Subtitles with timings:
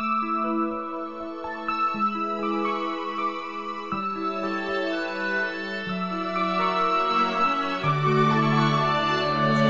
[0.00, 0.08] 前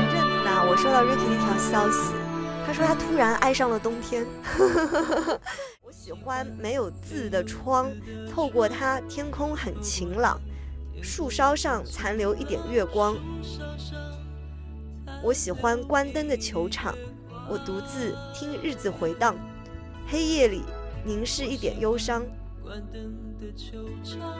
[0.09, 2.13] 阵子呢，我收到 Ricky 的一条消息，
[2.65, 4.25] 他说他突然爱上了冬天。
[5.83, 7.91] 我喜欢没有字的窗，
[8.33, 10.39] 透过它，天空很晴朗，
[11.03, 13.17] 树梢上残留一点月光。
[15.21, 16.95] 我喜欢关灯的球场，
[17.49, 19.35] 我独自听日子回荡，
[20.07, 20.63] 黑夜里
[21.05, 22.23] 凝视一点忧伤。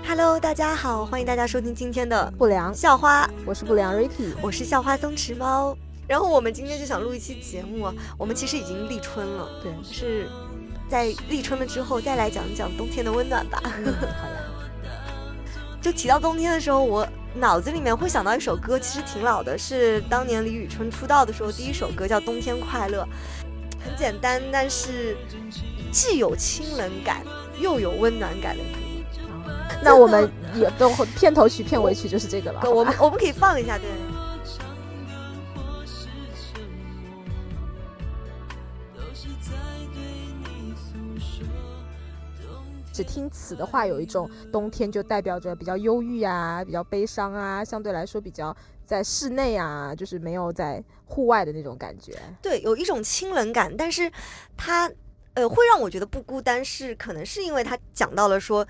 [0.08, 5.76] Hello，大家好，欢迎大家收听今天的不良，校花，我是不良 Ricky，我是校花松弛猫。
[6.08, 10.30] 然后我们今天就想录一期节目啊，我们其实已经立春了，对，是
[10.90, 13.62] 在立春了之后再来讲一讲冬天的温暖吧。
[13.64, 14.38] 好呀。
[15.82, 23.04] 就提到冬天的时候，我脑子里面会想到一首歌，其实挺老的，是当年李宇春出道的时候第一首歌，叫《冬天快乐》，
[23.84, 25.18] 很简单，但是
[25.92, 27.24] 既有清冷感
[27.60, 28.80] 又有温暖感的歌。
[29.84, 32.62] 那我们也都片头曲、片尾曲就是这个了。
[32.70, 33.88] 我们我们可以放一下，对。
[42.94, 48.56] 只听词的话，有一种冬天就代表着比较忧郁啊，比较悲伤啊，相对来说比较
[48.92, 52.14] 在室内啊，就是没有在户外的那种感觉。
[52.42, 54.12] 对，有一种清冷感，但是
[54.58, 54.92] 它
[55.34, 58.68] 呃会让我觉得不孤单，是可能是因为它讲到了说，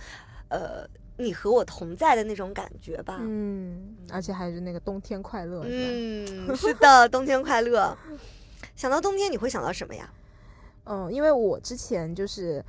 [0.49, 3.17] 呃，你和我同在的那种感觉吧。
[3.21, 5.63] 嗯，而且还是那个冬天快乐。
[5.65, 7.97] 嗯， 是的，冬天快乐。
[8.75, 10.07] 想到冬天，你会想到什么呀？
[10.83, 12.63] 嗯，因为我之前就是。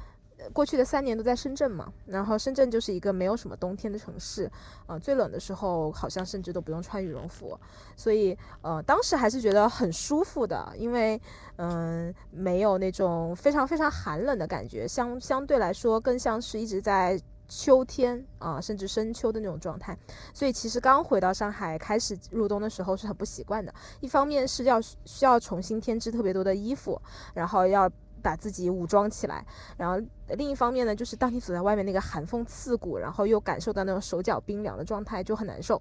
[0.53, 4.51] 过去的三年都在深圳嘛，然后深圳就是一个没有什么冬天的城市，
[4.87, 7.59] 呃，最冷的时候好像甚至都不用穿羽绒服，
[7.97, 11.21] 所以呃，当时还是觉得很舒服的，因为
[11.57, 19.97] 嗯，没有那种非常非常寒冷的感觉，相相对来说更像是一直在秋天啊，甚至深秋的那种状态，
[20.33, 27.01] 所以其实刚回到上海开始入冬的时候是很不习惯的，一方面是要需要重新添置特别多的衣服，
[27.35, 27.91] 然后要。
[28.23, 29.45] 把自己武装起来，
[29.77, 35.81] 然后另一方面呢，就是当你走在外面，那个寒风刺骨，然后又感受到那种手脚冰凉的状态，就很难受。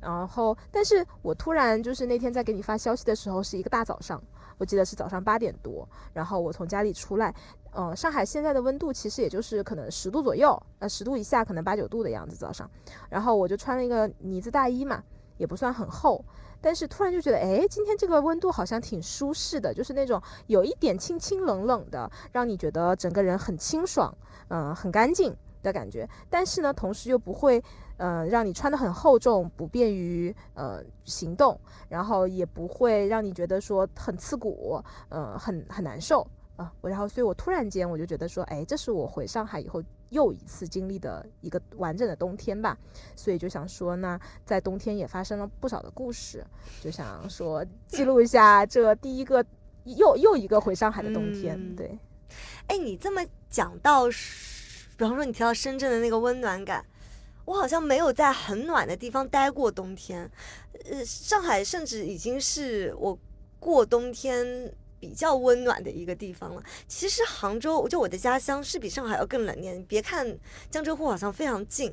[0.00, 4.22] 然后，但是我突然就是那天在给你发消息的时候，是一个大早上，
[4.56, 7.34] 我记得是早上八点多，然后我从家里出来，
[7.72, 12.70] 呃，上海现在的温度其实也就是可能十度左右，呃，十度以下可能八九度的样子早上，
[13.10, 15.02] 然后我就穿了一个呢子大衣嘛，
[15.36, 16.24] 也不算很厚。
[16.60, 24.14] 但是突然就觉得，哎，今天这个温度好像挺舒适的，就是那种有一点清清冷冷的，让你觉得整个人很清爽，
[24.48, 26.08] 嗯，很干净的感觉。
[26.28, 27.62] 但是呢，同时又不会，
[27.96, 36.26] 呃，让你穿的很厚重，不便于呃行动，然后也不会让你觉得说很刺骨，呃，很很难受。
[36.56, 42.76] 啊，然后，所以我突然间我就觉得说，哎，这是我回上海以后又一次经历的一个完整的冬天吧，
[43.16, 46.44] 所以就想说呢，在冬天也发生了不少的故事，
[46.80, 49.44] 就想说记录一下这第一个
[49.84, 51.74] 又又一个回上海的冬天。
[51.74, 51.98] 对，
[52.66, 56.84] 哎，你这么讲到，比方说你提到深圳的那个温暖感，
[57.44, 60.30] 我好像没有在很暖的地方待过冬天，
[60.90, 63.18] 呃，上海甚至已经是我
[63.58, 64.72] 过冬天。
[65.00, 66.62] 比较温暖的一个地方了。
[66.86, 69.82] 其实杭州，就我的家乡是比上海要更冷点。
[69.86, 70.38] 别看
[70.70, 71.92] 江浙沪好像非常近，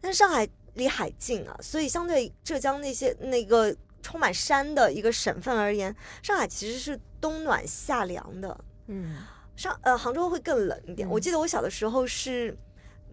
[0.00, 8.64] 但是上海离海近啊，所以相对浙江那些那个充满山的一个省份而言，上海其实是冬暖夏凉的。
[8.86, 9.16] 嗯，
[9.54, 11.08] 上呃杭州会更冷一点。
[11.08, 12.56] 我记得我小的时候是，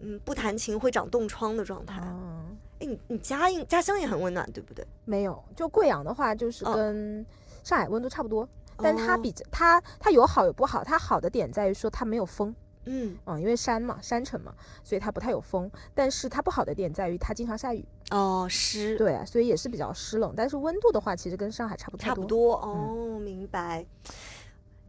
[0.00, 2.00] 嗯，不弹琴会长冻疮的状态。
[2.02, 4.86] 嗯，哎，你你家应家乡也很温暖，对不对？
[5.04, 7.24] 没有，就贵阳的话，就是跟
[7.62, 8.48] 上海温度差不多。
[8.78, 14.52] 但它比它它有好有不好，它好的点在于说它没有风，嗯嗯，因为山嘛，山城嘛，
[14.82, 15.70] 所以它不太有风。
[15.94, 20.32] 但是它不好的点在于它经常下雨，哦，湿，对啊，所以也是比较湿冷。
[20.36, 23.84] 但是温度的话，其实跟上海差不多，差不多哦，明白。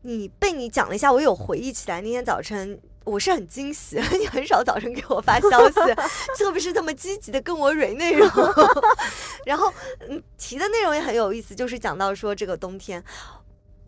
[0.01, 5.73] 你被你讲了一下，我有回忆起来，那天早晨我是很惊喜， 你很少早晨给我发消息，
[6.37, 8.29] 特别是这么积极的跟我蕊内容，
[9.46, 9.69] 然后
[10.08, 13.03] 嗯提的内容也很有意思，就是讲到说这个冬天。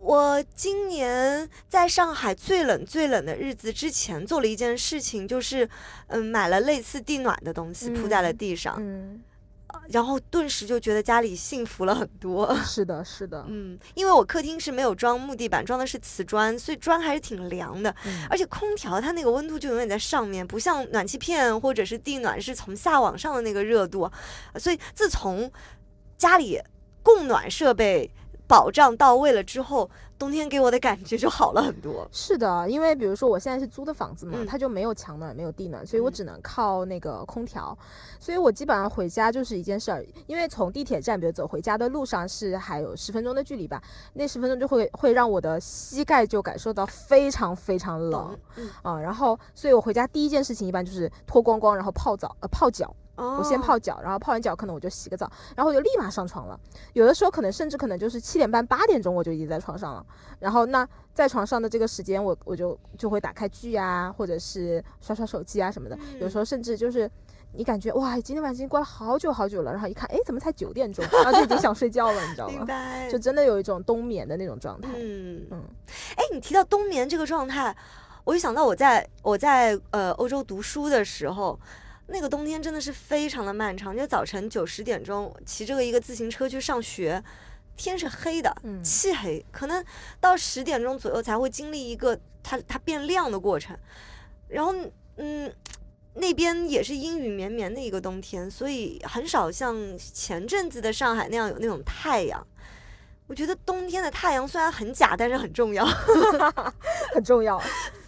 [0.01, 5.69] 我今年在上海最冷最冷的日子之前做了一件事情，就是
[6.07, 9.21] 嗯买了类似地暖的东西铺在了地上，嗯，
[9.89, 12.53] 然后顿时就觉得家里幸福了很多。
[12.65, 17.95] 是的， 是的，嗯，因为我客厅是没有装木地板，装的是瓷砖，所以砖还是挺凉的，
[18.27, 24.11] 而且空调它那个温度就永远在上面，不像暖气片或者是地暖是从下往上的那个热度，
[24.57, 25.51] 所以自从
[26.17, 26.59] 家里
[27.03, 28.09] 供暖设备。
[28.51, 29.89] 保障到位了之后，
[30.19, 32.05] 冬天给我的感觉就好了很多。
[32.11, 34.45] 是的，因为比如说我现在是租的房子嘛，嗯。
[34.45, 36.11] 它就没有墙暖，没有地暖，所以我嗯。
[36.11, 37.75] 只能靠那个空调，
[38.19, 43.81] 所以我基本上回家就是一件事儿，因为从地铁站，比如走回家的路上是还有十分钟的距离吧，
[44.15, 56.59] 那十分钟就会会让我的膝盖就感受到非常非常冷，嗯，啊、然后所以我回家第一件事情一般就是脱光光，然后泡澡，呃泡脚，哦我先泡脚，然后泡完脚可能我就洗个澡，然后我就立马上床了。
[56.93, 60.05] 有的时候可能甚至可能就是七点半八点钟我就已经在床上了。
[60.39, 65.97] 然后那在床上的这个时间我，我就就会打开剧啊，或者是刷刷手机啊什么的。
[66.19, 67.09] 有时候甚至就是
[67.53, 71.05] 你感觉哇，今天晚上已经过了好久好久了，然后一看，哎，怎么才九点钟？
[71.11, 72.65] 然后就已经想睡觉了，你知道吗？
[73.09, 74.89] 就真的有一种冬眠的那种状态。
[74.95, 75.61] 嗯嗯
[76.15, 77.75] 哎，你提到冬眠这个状态，
[78.23, 81.59] 我就想到我在我在呃欧洲读书的时候，
[82.11, 83.95] 那个冬天真的是非常的漫长。
[83.95, 87.23] 就早晨九十点钟骑这个一个自行车去上学，
[87.75, 89.83] 天是黑的，嗯漆黑，可能
[90.19, 93.77] 到十点钟左右才会经历一个它它变亮的过程。
[94.47, 94.75] 然后
[95.17, 95.51] 嗯。
[96.13, 102.45] 那边也是阴雨绵绵的一个冬天，所以很少像前阵子的上海那样有那种太阳。
[103.27, 105.85] 我觉得冬天的太阳虽然很假，但是很重要。
[107.15, 107.57] 很重要。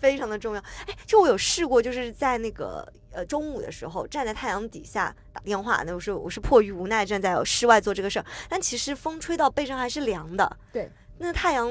[0.01, 0.61] 非常的重要。
[0.85, 10.57] 哎，就我有试过，就是在那个呃中午的时候，站在太阳底下打电话，那我是我是迫于无奈站在室外做这个事儿，但其实风吹到背上还是凉的。
[10.71, 11.69] 对，那太阳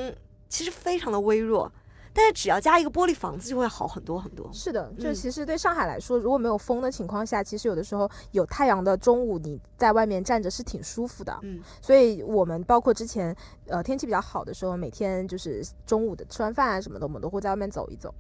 [0.49, 1.71] 其实非常的微弱，
[2.12, 4.49] 但是只要加一个玻璃房子就会好很多很多。
[4.53, 11.37] 是的，就嗯其实对上海来说，如果没有风的情况下，其实有的时候有太阳的中午，你在外面站着是挺舒服的。
[11.43, 13.35] 嗯，所以我们包括之前
[13.67, 18.15] 呃天气比较好的时候，每天就是中午的吃完饭啊什么的，我们都会在外面走一走，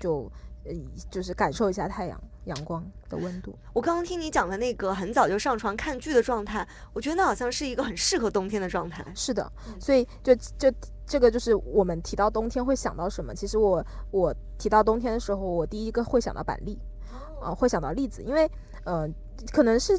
[0.00, 0.30] 就
[0.64, 0.72] 呃
[1.10, 3.56] 就是感受一下太阳阳光的温度。
[3.72, 9.04] 我刚刚听你讲的那个很早就上床看剧的状态，我觉得那好像是一个很适合冬天的状态。
[9.14, 10.72] 是的，嗯所以就就
[11.06, 13.34] 这个就是我们提到冬天会想到什么？
[13.34, 16.78] 其实我我提到冬天的时候，我第一个会想到板栗，
[17.40, 18.50] 呃，会想到栗子，因为
[18.84, 19.08] 呃
[19.52, 19.96] 可能是。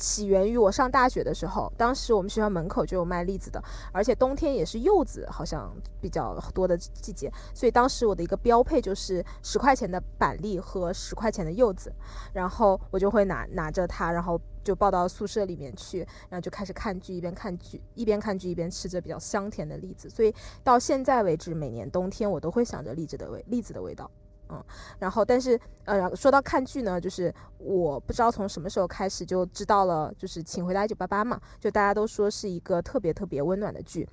[0.00, 3.62] 起源于我上大学的时候，当时我们学校门口就有卖栗子的，
[3.92, 5.70] 而且冬天也是柚子好像
[6.00, 11.92] 比较多的季节，所以当时我的一个标配就是十块钱的板栗和十块钱的柚子，
[12.32, 15.98] 然后我就会拿拿着它，然后就抱到宿舍里面去，
[16.30, 24.10] 然后就开始看剧，一边看剧一边看剧一边吃着比较香甜的栗子，所以到现在为止，每年冬天我都会想着栗子的味栗子的味道。
[24.50, 24.64] 嗯，
[24.98, 34.08] 然后但是呃，说到看剧呢，就是我不知道从什么时候开始就知道了，就是《请回答一九八八》嘛，就大家都说是一个特别特别温暖的剧。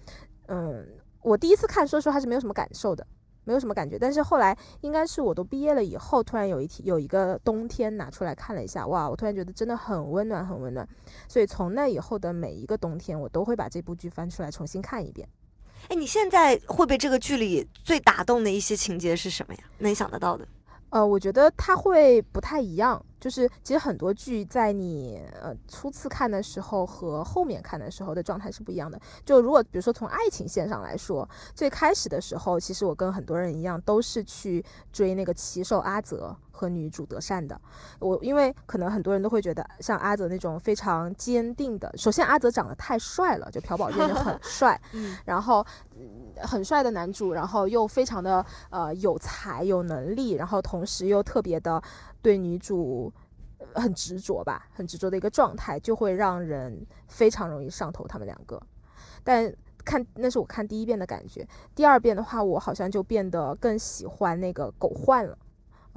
[0.47, 0.87] 嗯，
[1.21, 3.05] 我第一次看，说实话还是没有什么感受的，
[3.43, 3.97] 没有什么感觉。
[3.97, 10.87] 但是后来应该是我都毕业了以后，突然有一天有一个冬天拿出来看了一下，哇，我突然觉得真的很温暖，很温暖。
[11.27, 15.27] 所以从那以后的每一个冬天，我都会把这部剧翻出来重新看一遍。
[15.89, 19.59] 哎，你现在会被这个剧里最打动的一些情节是什么呀？
[19.79, 20.47] 能想得到的？
[20.89, 28.97] 呃，我觉得它会不太一样，就是其实很多剧在你呃初次看的时候和后面看的时候的状态是不一样的。
[29.25, 34.63] 就如果比如说从爱情线上来说，最开始的时候，其实我跟很多人一样，都是去
[34.93, 37.59] 追那个骑手阿泽和女主德善的。
[37.99, 45.65] 我因为可能很多人都会觉得像阿泽那种非常坚定的，首先阿泽长得太帅了，就朴宝剑就很 帅，嗯然后、
[45.95, 51.81] 嗯很帅的男主，然后又非常的呃有才有能力，然后同时又特别的
[52.21, 53.11] 对女主
[53.73, 58.61] 呃很执着吧，很执着的一个状态，就会让人非常容易上头他们两个。
[59.23, 59.51] 但
[59.83, 65.35] 看那是我看第一遍的感觉，第二遍的话，我好像就变得更喜欢那个狗焕了。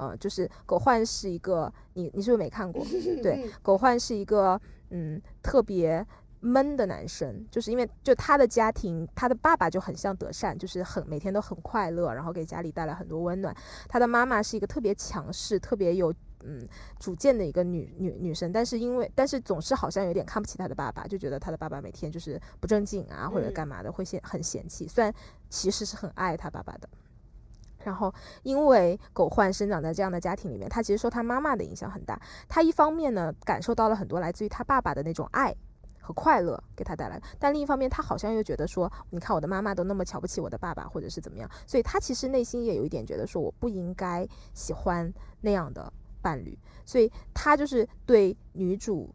[0.01, 2.83] 呃，就是狗焕是一个，你你是不是没看过？
[3.21, 6.03] 对， 狗焕是一个嗯特别
[6.39, 13.55] 闷的男生，就是因为就他的家庭，他的爸爸就很像德善，就是很每天都很快乐，然后给家里带来很多温暖。
[13.87, 16.11] 他的妈妈是一个特别强势、特别有
[16.43, 16.67] 嗯
[16.97, 25.13] 主见的一个女女女生，但是因为但是总是好像有点看不起他的爸爸，就觉得他的爸爸每天就是不正经啊或者嗯干嘛的，会嫌很嫌弃，虽然
[25.47, 26.89] 其实是很爱他爸爸的。
[27.83, 32.19] 然后，因为狗焕生长在这样的家庭里面，他其实受他妈妈的影响很大。
[32.47, 35.55] 他一方面呢，感受到了很多来自于他爸爸的那种爱
[35.99, 49.13] 和快乐给他带来，但另一方面，他好像又觉得说，你看我的妈妈都那么瞧不起我的爸爸，或者是怎么样，所以他其实内心也有一点觉得说，我不应该喜欢那样的伴侣，所以他就是对女主。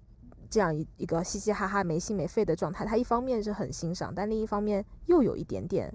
[0.48, 5.92] 这样一一个嘻嘻哈哈、没心没肺的状态，他一方面是很欣赏，但另一方面又有一点点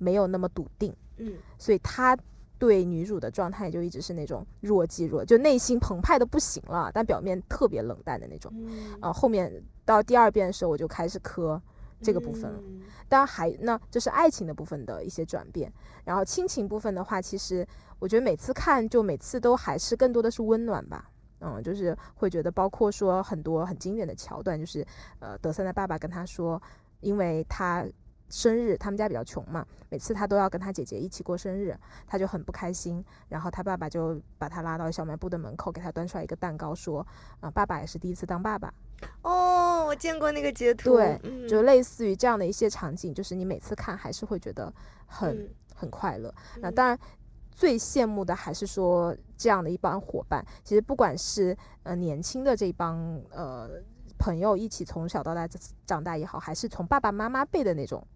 [0.00, 0.92] 没有那么笃定。
[1.18, 2.18] 嗯所以他
[2.58, 8.52] 对女主的状态就一直是那种若即若，就内心澎湃的不行了，但表面特别冷淡的那种。
[8.56, 11.60] 嗯啊、后面到第二遍的时候，我就开始磕
[12.02, 12.58] 这个部分了。
[12.60, 15.72] 嗯当然还那这是爱情的部分的一些转变，
[16.04, 17.66] 然后亲情部分的话，其实
[17.98, 21.10] 我觉得每次看就每次都还是更多的是温暖吧。
[21.40, 24.86] 嗯，就是会觉得，包括说很多很经典的桥段，就是
[25.18, 26.62] 呃，德三的爸爸跟他说，
[27.00, 27.84] 因为他
[28.30, 33.04] 生日，他们家比较穷嘛，每次他都要跟他姐姐一起过生日，他就很不开心。
[33.28, 37.06] 然后他爸爸就把他拉到小卖部的门口，给他端出来一个蛋糕，说，
[37.40, 38.72] 啊、爸爸也是第一次当爸爸。
[39.22, 44.72] 哦，我见过那个截图，对嗯就类似于这样的一些场景，就是你每次看还是会觉得
[45.06, 46.32] 很、嗯很快乐。
[46.58, 46.98] 那嗯当然，
[47.50, 50.44] 最羡慕的还是说这样的一帮伙伴。
[50.62, 53.70] 其实不管是呃年轻的这帮呃
[54.18, 55.48] 朋友一起从小到大
[55.86, 58.06] 长大也好，还是从爸爸妈妈辈的那种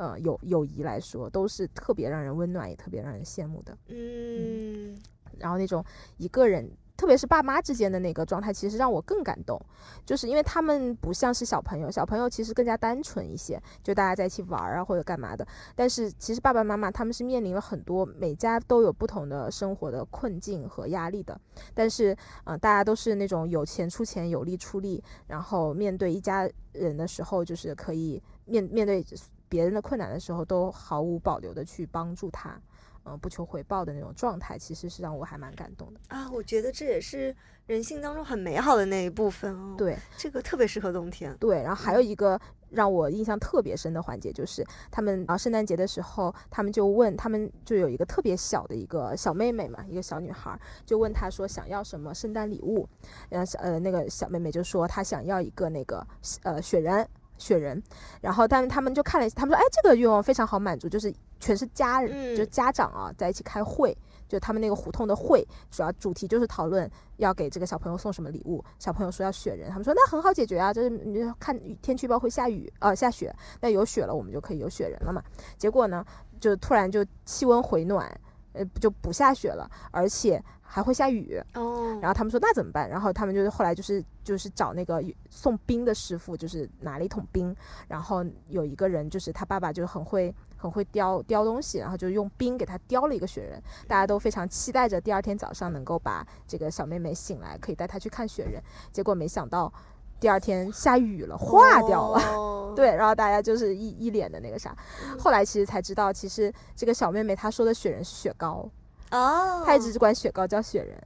[0.00, 3.76] 呃友友谊来说，都是特别让人温暖，也特别让人羡慕的。
[3.88, 4.98] 嗯
[5.38, 5.84] 然后那种
[6.16, 9.60] 一个人，特别是爸妈之间的那个状态，其实让我更感动，
[10.04, 15.46] 就是因为他们不像是小朋友，小朋友其实更加单纯一些，就大家在一起玩儿啊或者干嘛的。
[15.74, 21.38] 但是其实爸爸妈妈他们是面临了很多，每家都有不同的生活的困境和压力的。
[21.74, 29.02] 但是，呃，大家都是那种有钱出钱，有力出力，然后面对一家人的时候，就是可以面面对
[29.50, 32.58] 别人的困难的时候，都毫无保留的去帮助他。
[33.02, 36.00] 呃，不求回报的那种状态，其实是让我还蛮感动的。
[36.08, 37.34] 啊，我觉得这也是
[37.66, 41.34] 人性当中很美好的那一部分哦。，对这个特别适合冬天。
[41.38, 42.38] 对，然后还有一个
[42.68, 52.86] 让我印象特别深的环节，就是他们啊圣诞节的时候，他们就问他们就有一个特别小的一个小妹妹嘛，一个小女孩儿，就问她说想要什么圣诞礼物，
[53.30, 56.06] 然后小呃那个小妹妹就说她想要一个那个
[56.42, 57.08] 呃雪人。
[57.40, 57.82] 雪人，
[58.20, 63.96] 然后他们他们就看了一下，他们说，哎，这个愿望非常好满足，就是全是家人，嗯就家长啊在一起开会，
[64.28, 68.62] 就他们那个胡同的会，主要主题就是讨论要给这个小朋友送什么礼物。
[68.78, 75.22] 小朋友说要雪人，他们说那很好解决啊，就是你就看天气预报会下雨，呃下雪，那有雪了我们就可以有雪人了嘛。
[75.56, 76.04] 结果呢，
[76.38, 78.06] 就突然就气温回暖，
[78.52, 80.42] 呃就不下雪了，而且
[80.72, 81.42] 还会下雨。
[81.54, 82.88] 哦，然后他们说那怎么办？
[82.88, 87.54] 然后他们就是后来就是就是找那个送冰的师傅，就是拿了一桶冰，
[87.88, 98.62] 然后有一个人就是他爸爸就很会很会雕雕东西，然后就用冰给他雕了一个雪人，大家都非常期待着第二天早上能够把这个小妹妹醒来，可以带她去看雪人。
[98.92, 99.72] 结果没想到
[100.20, 102.20] 第二天下雨了，化掉了。
[102.36, 104.76] 哦， 对，然后大家就是一一脸的那个啥，
[105.18, 108.68] 后来其实才知道，其实这个小妹妹她说的雪人是雪糕，
[109.10, 110.96] 哦，他一直管雪糕叫雪人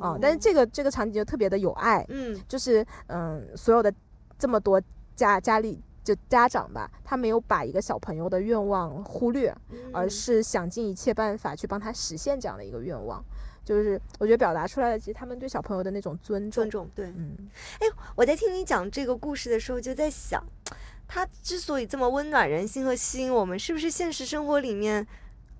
[0.00, 3.92] 啊、哦但是这个这个场景就特别的有爱，嗯就是嗯，所有的
[4.38, 4.80] 这么多
[5.14, 9.54] 家家里就家长吧，他没有把一个小朋友的愿望忽略，
[9.92, 13.22] 而嗯是想尽一切办法去帮他实现这样的一个愿望。
[13.62, 16.70] 就是我觉得表达出来的，其实他们对小朋友的那种尊重尊。
[16.70, 17.06] 重对。
[17.16, 17.36] 嗯，
[18.16, 20.42] 我在听你讲这个故事的时候，就在想，
[21.06, 25.06] 他之所以这么温暖人心和吸引我们，是不是现实生活里面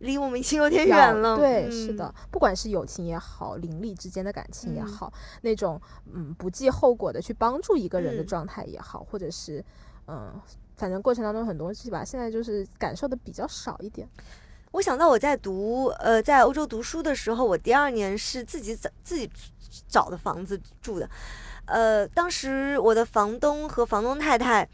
[0.01, 1.37] 离我们已经有点远了？
[1.37, 5.81] 对，嗯是的，不管是友情也好，邻里之间的感情也嗯好，那种
[6.13, 9.65] 嗯不计后果的去帮助一个人的嗯状态也好，或者是
[10.07, 10.33] 嗯，
[10.77, 14.09] 反正过程当中很多东西吧，现在就是感受的比较少一点。
[14.73, 19.31] 我想到我在读呃在欧洲读书的时候，我第二年是自己找自己
[19.87, 21.09] 找的房子住的，
[21.67, 24.69] 呃，当时我的房东和房东太太。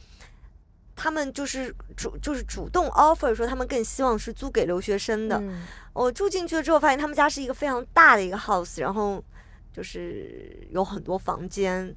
[0.96, 5.38] 他们就是主就是主动 offer 说，他们更希望是租给留学生的。
[5.38, 5.62] 嗯
[5.92, 9.22] 我住进去了之后，发现他们家是一个非常大的一个 house，然后
[9.72, 11.94] 就是有很多房间。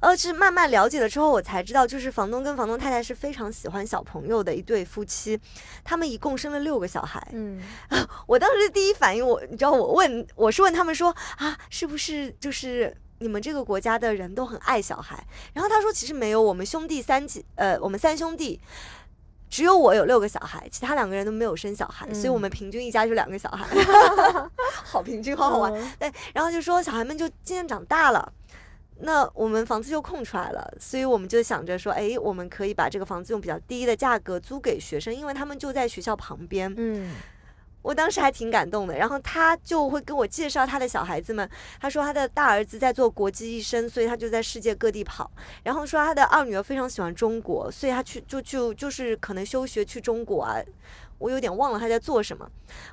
[0.00, 5.40] 呃，是慢慢了解了之后，我才知道，就是房东跟房东太太是非常喜欢小朋友的一对夫妻，
[5.84, 7.24] 他们一共生了六个小孩。
[7.32, 7.62] 嗯
[8.26, 15.26] 我当时第一反应，我你知道，我问我是问他们说啊，是不是就是你们这个国家的人都很爱小孩？
[15.52, 18.60] 然后他说其实没有，我们兄弟三姐，呃，我们三兄弟。
[19.48, 23.64] 只有我有六个小孩，其他两个人都没有生小孩，所以我们平均一家就两个小孩，
[24.82, 25.72] 好平均，好好玩。
[25.72, 28.30] 嗯对，然后就说小孩们就渐渐长大了，
[28.98, 36.74] 那我们房子就空出来了，所以我们就想着说，哎，我们可以把这个房子用比较低的价格租给学生，因为他们就在学校旁边。
[36.76, 37.14] 嗯
[37.86, 41.48] 我当时还挺感动的，然后他就会跟我介绍他的小孩子们，
[41.80, 45.30] 他说他的大儿子在做国际医生，所以他就在世界各地跑，
[45.62, 50.60] 然后说他的二女儿非常喜欢中国，所以他去就就就是可能休学去中国啊。
[51.18, 52.48] 我有点忘了他在做什么。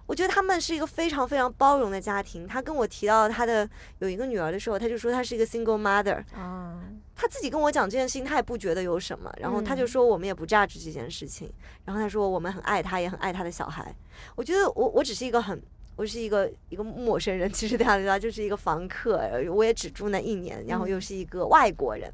[0.06, 2.48] 我觉得他们是一个非常非常包容的家庭。
[2.48, 3.68] 他跟我提到他的
[4.00, 6.24] 有一个女儿的时候，他就说他是一个 single mother。
[6.36, 6.80] 啊，
[7.16, 9.32] 他自己跟我讲这件事情，他也不觉得有什么。
[9.40, 11.52] 然后他就嗯说我们也不 judge 这件事情。
[11.86, 13.94] 然后他说我们很爱他，也很爱他的小孩。
[14.36, 15.62] 我觉得我我只是一个很
[15.96, 22.12] 我是一个一个陌生人，其实对他来说就是一个房客，我也只住那一年，然后又是一个外国人，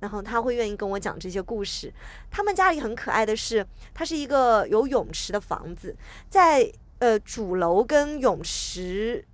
[0.00, 1.92] 然后他会愿意跟我讲这些故事。
[2.30, 3.64] 他们家里很可爱的是，
[3.94, 5.94] 它是一个有泳池的房子，
[6.28, 9.24] 在呃主楼跟泳池，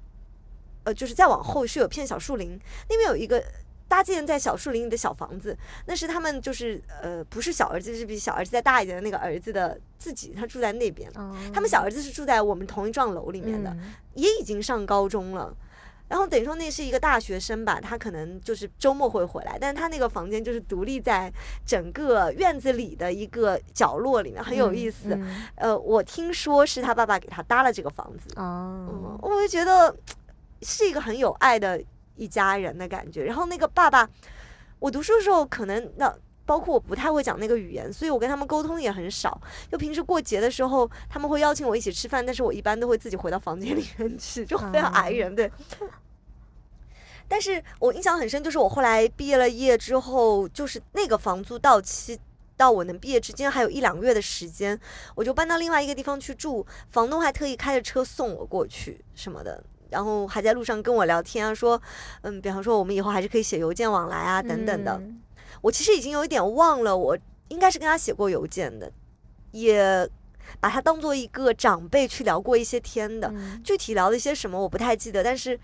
[0.85, 3.43] 呃就是再往后是有片小树林，那边有一个。
[3.89, 11.11] 搭建在小树林里的小房子，那是他们就是呃，不是小儿子，是比小儿子再大一点的那个儿子的自己，他住在那边。
[11.53, 13.75] 他们小儿子是住在我们同一幢楼里面的，
[14.15, 15.53] 也已经上高中了。
[16.07, 21.31] 然后等于说那是一个大学生吧，他可能就是周末会回来，但是他那个房间就是独立在
[21.67, 25.19] 整个院子里的一个角落里面，很有意思。
[25.55, 28.29] 呃，我听说是他爸爸给他搭了这个房子。
[28.37, 29.95] 哦，我就觉得
[30.63, 31.83] 是一个很有爱的。
[32.19, 34.07] 一家人的感觉，然后那个爸爸，
[34.79, 39.41] 我读书的时候可能那包括我不太会讲那个语言，所以我跟他们沟通也很少。
[39.71, 45.35] 就平时过节的时候，他们会邀请我一起吃饭，但是我一般都会自己回到房间里面吃， 就非常矮人。
[45.35, 45.51] 对。
[47.29, 52.19] 但是我印象很深，就是我后来毕业了业之后，就是那个房租到期
[52.57, 54.81] 到我能毕业之间还有一两个月的时间，
[55.15, 59.63] 我就搬到另外一个地方去住，房东还特意开着车送我过去什么的。
[59.91, 61.81] 然后还在路上跟我聊天啊，说，
[62.23, 65.01] 嗯，比方说我们以后还是可以写邮件往来啊，等等的。
[65.61, 67.19] 我其实已经有一点忘了，我
[67.49, 68.91] 应该是跟他写过邮件的，
[69.53, 70.09] 也
[70.61, 73.33] 把他当做一个长辈去聊过一些天的。
[73.65, 75.59] 具体聊了一些什么我不太记得，但是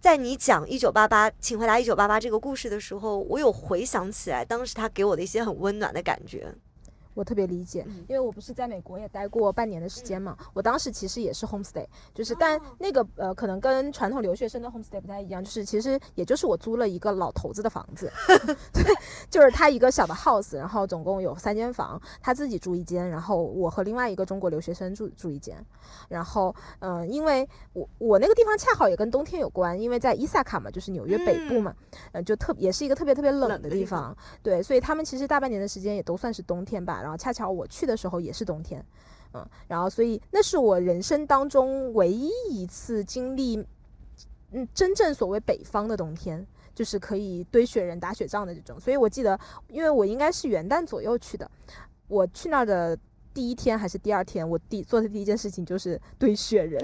[0.00, 6.54] 在你讲《一九八八，请回答一九八八》这个故事的时候，我有回想起来当时他给我的一些很温暖的感觉。
[7.18, 10.38] 我特别理解，因为我不是在美国也待过半年的时间嘛。
[10.54, 11.84] 我当时其实也是 homestay，
[12.14, 18.08] 就是但那个呃，可能跟传统留学生的 homestay 不太一样，就是其实也就是我租了一个老头子的房子，
[18.72, 18.84] 对，
[19.28, 25.56] 就是他一个小的 house，然后总共有三间房，他自己住一间，然后我和另外一个中国留学生住住一间。
[26.08, 31.74] 然后嗯，因为我我那个地方恰好也跟冬天有关，因为在伊萨卡嘛，就是纽约北部嘛，
[32.12, 37.02] 嗯，就特也是一个特别特别冷的地方，对，所以他们其实大半年的时间也都算是冬天吧。
[37.08, 38.84] 然后恰巧我去的时候也是冬天，
[39.32, 43.66] 嗯，然后所以那是我人生当中唯一一次经历，
[44.52, 48.78] 嗯，真正所谓北方的冬天，就是可以堆雪人、打雪仗的这种。
[48.78, 51.50] 所以我记得，因为我应该是元旦左右去的，
[52.08, 52.94] 我去那儿的
[53.32, 56.78] 第一天还是第二天，我第做的第一件事情就是堆雪人，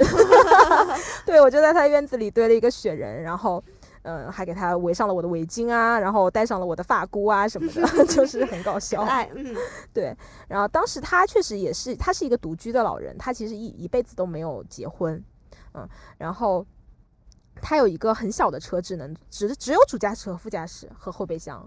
[1.26, 3.62] 对我就在他院子里堆了一个雪人，然后。
[4.04, 9.00] 嗯，还给他围上了我的围巾啊，然后戴上了我的发箍啊什么的， 就是很搞笑。
[9.08, 9.56] 爱， 嗯，
[9.94, 10.14] 对。
[10.46, 15.22] 然后当时他确实也是，他是一个独居的老人，他其实一一辈子都没有结婚，
[15.72, 15.88] 嗯，
[16.18, 16.66] 然后
[17.62, 21.66] 他有一个很小的车，只能只只有主驾驶和副驾驶和后备箱，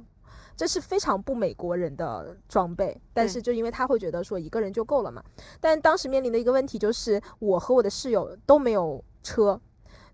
[0.55, 3.01] 这是非常不美国人的装备。
[3.13, 5.23] 但是就因为他会觉得说一个人就够了嘛，
[5.59, 9.59] 但当时面临的一个问题就是，我和我的室友都没有车。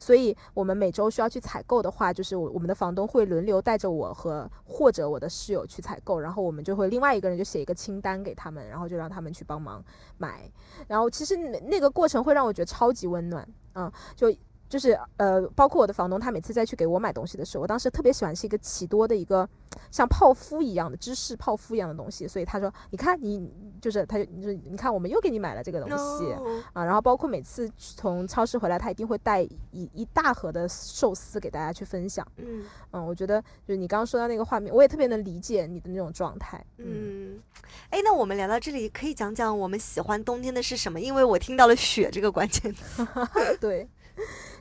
[0.03, 9.81] 所以，我们每周需要去采购的话，就是我我们的房东会轮流带着我和或者我的室友去采购，然后我们就会另外一个人就写一个清单给他们，然后就让他们去帮忙
[10.17, 10.51] 买。
[10.89, 14.29] 然后其实那个过程会让我觉得超级温暖，啊，就。
[14.73, 19.47] 就是呃，包括我的房东，他每次再去给我买东西的时候，我当时特别喜欢是一个奇多的一个
[19.91, 26.33] 像泡芙一样的芝士泡芙一样的东西，所以他说，你看你就是他就你你看我们又给你买了这个东西
[26.73, 32.27] 啊，然后包括每次从超市回来，他一定会带一一大盒的寿司给大家去分享。
[32.37, 36.65] 嗯嗯，我觉得就是你刚刚说到那个画面，我也特别能理解你的那种状态。
[36.77, 37.39] 嗯，
[37.91, 40.99] 哎，那我们聊到这里，可以讲讲我们喜欢冬天的是什么？
[40.99, 43.07] 因为我听到了雪这个关键词。
[43.61, 43.87] 对。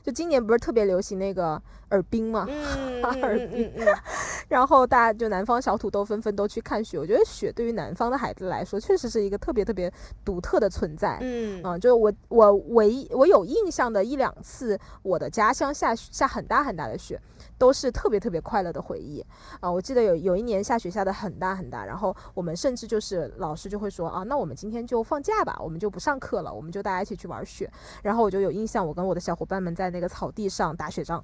[0.03, 1.59] 就今年不是特别流行那个
[1.91, 2.45] 耳冰嘛，
[3.01, 3.71] 哈耳冰，
[4.49, 6.99] 然后大家就南方小土豆纷纷都去看雪。
[6.99, 9.91] 我觉得雪对于南方的孩子来说，确实是一个特别特别
[10.25, 11.17] 独特的存在。
[11.21, 17.19] 嗯，啊，就是我我唯一我有印象的一两次，我的家乡下下很大很大的雪。
[17.57, 19.25] 都是特别特别快乐的回忆
[19.59, 19.71] 啊！
[19.71, 27.71] 我记得有有一年下雪下的很大很大，然后我们甚至就是老师就会说啊，那我们今天就放假吧，我们就不上课了，我们就大家一起去玩雪。
[28.01, 31.23] 然后我就有印象，我跟我的小伙伴们在那个草地上打雪仗。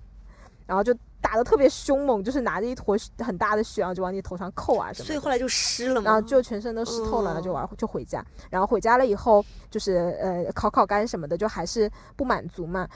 [0.65, 5.05] 然后就打的特别凶猛，就是拿着一坨很大的雪，然后就往你头上扣啊什么。
[5.05, 6.05] 所以后来就湿了嘛。
[6.05, 8.25] 然后就全身都湿透了，然后就玩就回家。
[8.49, 12.87] 然后回家了以后，就是呃烤烤干什么的，就还是不满足嘛。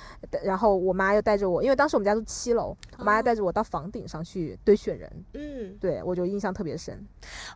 [0.43, 5.25] 然后我妈又带着我，因为当时我们家住七楼，我妈又带着我到房顶上去堆雪人。
[5.33, 7.05] 嗯，对我就印象特别深。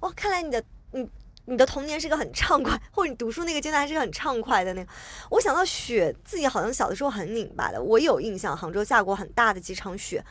[0.01, 1.09] 哦，看来你的嗯。
[1.49, 4.91] 你的童年是个很畅快，或者你读书那个阶段还是个很畅快的那个。
[5.31, 7.81] 我想到雪，自己好像小的时候很拧巴的。
[7.81, 10.23] 我有印象，杭州下过很大的几场雪。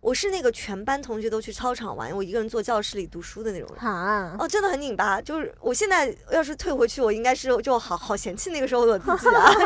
[0.00, 3.78] 我是那个全班同学都去操场玩，我一个人坐教室里读书的那种人。
[3.78, 5.22] 哈，哦，真的很拧巴。
[5.22, 9.54] 就是我现在要是退回去，我应该是就好好嫌弃那个时候的自己啊。
[9.54, 9.60] 就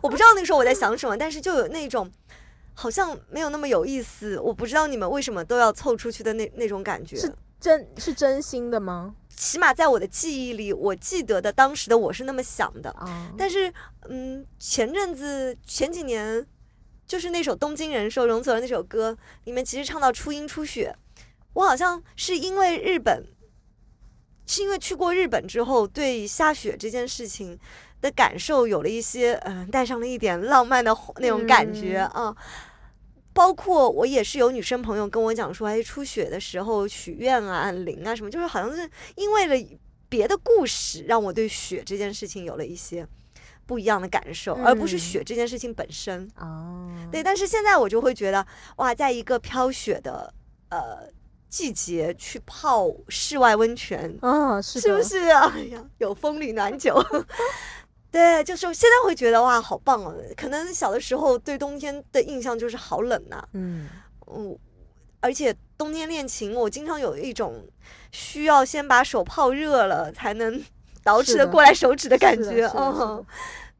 [0.00, 2.10] 我不知道那个时候我在想什么，但是就有那种
[2.72, 4.38] 好像没有那么有意思。
[4.38, 7.16] 我不知道你们为什么都要凑出去的那那种感觉。
[7.16, 9.14] 是真是真心的吗？
[9.36, 12.90] 起码在我的记忆里，我记得的当时的我是那么想的。
[12.90, 13.72] 啊，但是，
[14.08, 16.46] 嗯，前阵子前几年，
[17.06, 20.94] 就是那首《东京人寿》容祖儿那首歌里面，其实唱到初音初雪，
[21.54, 23.26] 我好像是因为日本，
[24.46, 27.58] 是因为去过日本之后，对下雪这件事情
[28.02, 32.36] 的感受有了一些，嗯、带上了一点浪漫的那种感觉啊。
[33.32, 39.68] 包括我也是有女生朋友跟我讲说，哎，初雪的时候许愿啊、按铃啊什么，就是好像是因为了
[40.08, 43.06] 别的故事，让我对雪这件事情有了一些
[43.66, 46.28] 不一样的感受，而不是嗯雪这件事情本身。
[46.36, 48.44] 哦，对，但是现在我就会觉得，
[48.76, 50.34] 哇，在一个飘雪的
[50.70, 51.08] 呃
[51.48, 55.18] 季节去泡室外温泉，啊，是的，是不是？
[55.30, 57.00] 哎呀，有风里暖酒。
[58.10, 60.14] 对，就是现在会觉得哇，好棒哦！
[60.36, 63.88] 可能小的时候对冬天的印象就是好冷呐、嗯，
[64.26, 64.58] 嗯，
[65.20, 67.64] 而且冬天练琴，我经常有一种
[68.10, 70.54] 需要先把手泡热了才能
[71.04, 72.66] 捯饬的的过来手指的感觉。
[72.74, 73.26] 嗯的，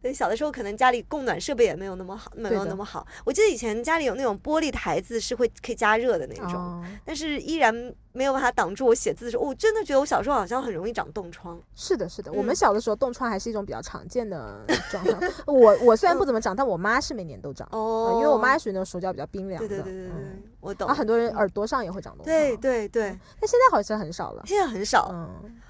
[0.03, 3.07] 对，小的时候可能家里供暖设备也没有那么好，没有那么好。
[3.25, 7.75] 我记得以前家里有那种玻璃台子是会可以加热的那种，哦，但是依然
[8.13, 9.45] 没有办法挡住我写字的时候。
[9.45, 11.61] 我真的觉得我小时候好像很容易长冻疮。
[11.75, 15.21] 是的，是的，我嗯们小的时候冻疮还是一种比较常见的状况。
[15.47, 20.89] 我我虽然不怎么长，但我妈是每年都长，哦呃，因为我妈属于那种手脚比较冰凉的，对对对对对嗯，我懂。
[20.89, 25.11] 啊，很多人嗯耳朵上也会长冻疮，对，对对，但现在好像很少了，现在很少。
[25.13, 25.61] 嗯，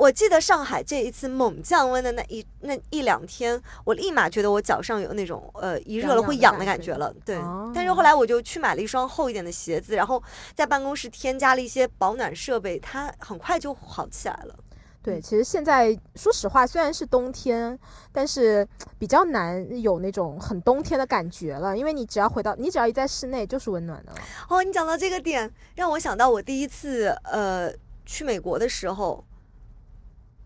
[0.00, 7.14] 我记得上海这一次猛降温的那一那一两天，我立马觉得我脚上有那种呃一热了会痒的感觉了。
[7.22, 10.22] 对，哦但是后来我就去买了一双厚一点的鞋子，然后
[10.54, 14.54] 在办公室添加了一些保暖设备，它很快就好起来了。
[15.02, 17.78] 对，嗯其实现在说实话，虽然是冬天，
[18.10, 18.66] 但是
[18.98, 24.18] 比较难有那种很冬天的感觉了，因为你只要回到，你只要一在室内就是温暖的了。
[24.48, 27.70] 哦，你讲到这个点，让我想到我第一次呃
[28.06, 29.22] 去美国的时候，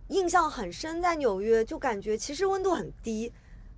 [0.09, 3.33] 印象很深，在纽约就感觉其实温度很低，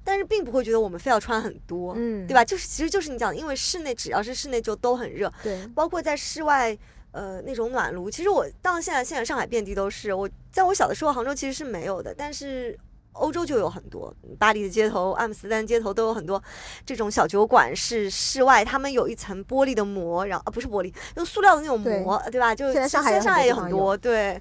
[0.04, 2.44] 但是并不会觉得我们非要穿很多，嗯，对吧？
[2.44, 6.76] 就是其实就是你讲的，因为室内只要是室内就都很热，对，包括在室外。
[7.12, 10.12] 呃，那种暖炉，其实我到现在，现在上海遍地都是。
[10.12, 12.78] 我在我小的时候，杭州其实是没有的，但是
[13.12, 16.42] 欧洲就有很多，巴黎的街头、阿姆斯特丹街头都有很多
[16.84, 22.54] 这种小酒馆，是室外，他们有一层玻璃的膜，然后啊不是玻璃，用塑料的那种膜，对吧？
[22.54, 24.38] 就现在上海上海也很多很多，对。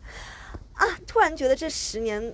[0.75, 2.33] 啊，突然觉得这十年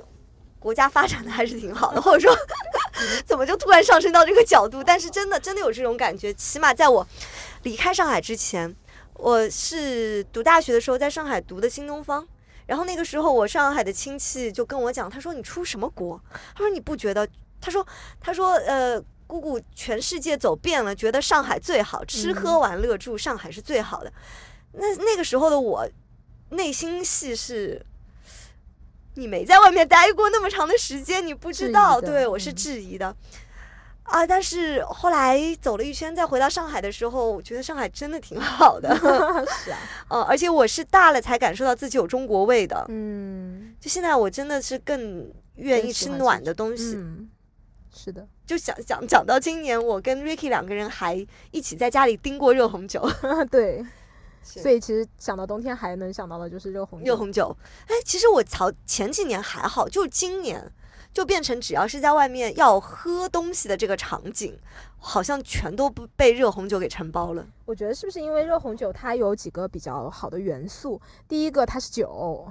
[0.59, 2.35] 国家发展的还是挺好的， 或者说
[3.25, 4.83] 怎么就突然上升到这个角度？
[4.83, 7.07] 但是真的真的有这种感觉，起码在我
[7.63, 8.75] 离开上海之前。
[9.15, 12.27] 我是读大学的时候在上海读的新东方，
[12.65, 16.19] 然后那个时候我上海的亲戚就跟我讲，他说你出什么国？
[16.55, 17.27] 他说你不觉得？
[17.59, 17.85] 他说
[18.19, 24.11] 他说呃，姑姑全世界走遍了，觉得上海最好，吃喝玩乐住，上海是最好的。
[24.71, 25.87] 那那个时候的我
[26.49, 27.85] 内心戏是。
[29.15, 31.99] 你没在外面待过那么长的时间，你不知道。
[31.99, 33.15] 对我是嗯质疑的。
[34.03, 34.27] 啊！
[34.27, 38.93] 但是后来走了一圈，再回到上海的时候，我觉得上海真的挺好的。
[39.63, 39.77] 是啊，
[40.09, 42.83] 嗯，而且我是大了才感受到自己有中国味的。
[42.89, 46.95] 嗯，就现在，我真的是更愿意吃暖的东西。
[46.97, 47.29] 嗯，
[47.95, 53.09] 是的，就想讲讲到今年，我跟 Ricky 两个人还一起在家里盯过热红酒。
[53.49, 53.85] 对，是
[54.43, 57.55] 所以其实想到冬天还能想到的就是热红酒，热红酒，
[57.87, 60.71] 哎，其实我早前几年还好，就今年
[61.13, 64.57] 就变成只要是在外面要喝东西的这个场景，
[64.97, 67.45] 好像全都不被热红酒给承包了。
[67.65, 70.99] 我觉得是不是因为热红酒它有几个比较好的元素？
[71.27, 72.47] 第一个它是酒，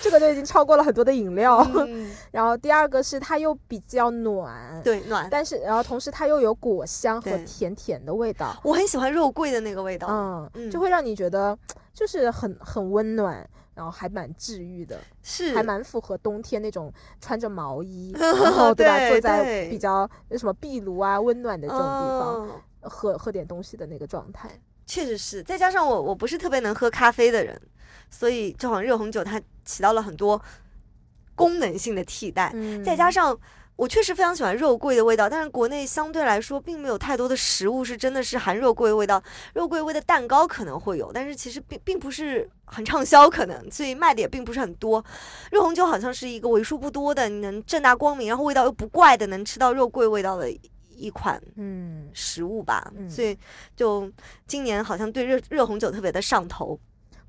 [0.00, 1.66] 这个就已经超过了很多的饮料。
[1.74, 5.28] 嗯， 然后第二个是它又比较暖，对，暖。
[5.30, 10.06] 但是然后同时它又有果香和甜甜的味道，我很喜欢肉桂的那个味道。
[10.10, 11.56] 嗯，嗯就会让你觉得
[11.92, 13.48] 就是很很温暖。
[13.78, 24.50] 然后还蛮治愈的，是，还蛮符合冬天那种穿着毛衣， 然后对吧，对坐在比较什么壁炉啊温暖的这种地方，哦喝喝点东西的那个状态。
[24.84, 27.56] 确实是，再加上我我不是特别能喝咖啡的人，
[28.10, 30.42] 所以这款热红酒它起到了很多
[31.36, 32.50] 功能性的替代。
[32.54, 33.38] 嗯，再加上
[33.78, 39.22] 我确实非常喜欢肉桂的味道，但是国内相对来说并没有太多的食物是真的是含肉桂味道。
[39.54, 45.02] 肉桂味的蛋糕可能会有，但是其实并并不是很畅销，可能所以卖的也并不是很多。
[45.52, 50.50] 热红酒好像是一个为数不多的你能正大光明，然后味道又不怪的能吃到肉桂味道的
[50.96, 53.38] 一款嗯，食物吧，嗯所以
[53.76, 54.10] 就
[54.48, 56.76] 今年好像对热热红酒特别的上头。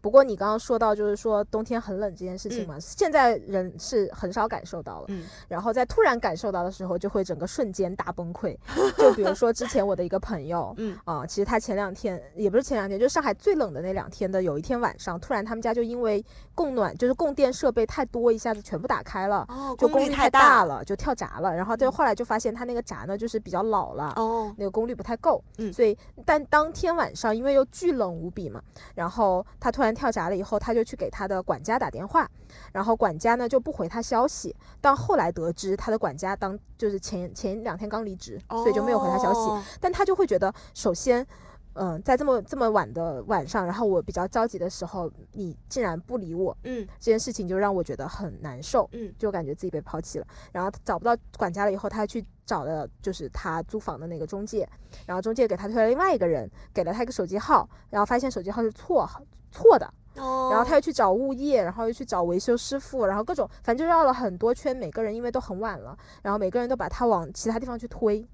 [0.01, 8.57] 不过你刚刚说到就是说冬天很冷这件事情嗯嘛，现在人是很少感受到了，嗯然后在突然感受到的时候，就会整个瞬间大崩溃。
[8.97, 16.23] 就比如说之前我的一个朋友， 嗯啊、其实他前两天也不是前两天，就是上海最冷的那两天的有一天晚上，突然他们家就因为
[16.55, 19.45] 供暖就是供电设备太多，一下子全部打开了。
[19.49, 21.53] 哦，就功率太大大了，就跳闸了。
[21.53, 28.61] 然后就嗯后来就发现他那个闸呢，就是比较老了，哦，那个功率不太够，嗯所以但当天晚上因为又巨冷无比嘛，
[28.95, 32.29] 然后他突然跳闸了以后，他就去给他的管家打电话，
[32.73, 41.25] 然后管家呢就不回他消息，到后来得知他的管家当就是前前两天刚离职，所以就没有回他消息，哦但他就会觉得首先。
[41.73, 48.89] 嗯，在这么这么晚的晚上，然后我比较着急的时候，你竟然不理我，嗯这件事情就让我觉得很难受。
[48.91, 50.27] 嗯就感觉自己被抛弃了。
[50.51, 54.67] 然后找不到管家了以后，他去找了就是他租房的那个中介，
[55.05, 59.05] 然后中介给他推了另外一个人，给了他一个手机号，然后发现手机号是错
[59.51, 59.85] 错的，
[60.15, 68.27] 哦，然后他又去找物业，然后又去找维修师傅，然后各种反正就绕了很多圈，每个人因为都很晚了，然后每个人都把他往其他地方去推。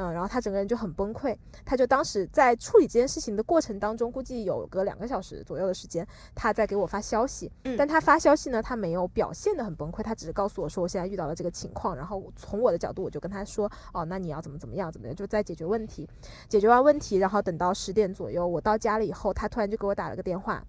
[0.00, 6.06] 嗯，然后他整个人就很崩溃，他就当时在处理这件事情的过程当中，估计有个两个小时左右的时间，
[6.36, 7.76] 他在给我发消息，嗯。
[7.76, 16.08] 但他发消息呢，他没有表现的很崩溃，他只是告诉我说我现在遇到了这个情况，然后从我的角度我就跟他说，哦，那你要怎么怎么样怎么样，就在解决问题，
[16.48, 20.64] 解决完问题，然后等到十点左右我到家了以后，他突然就给我打了个电话，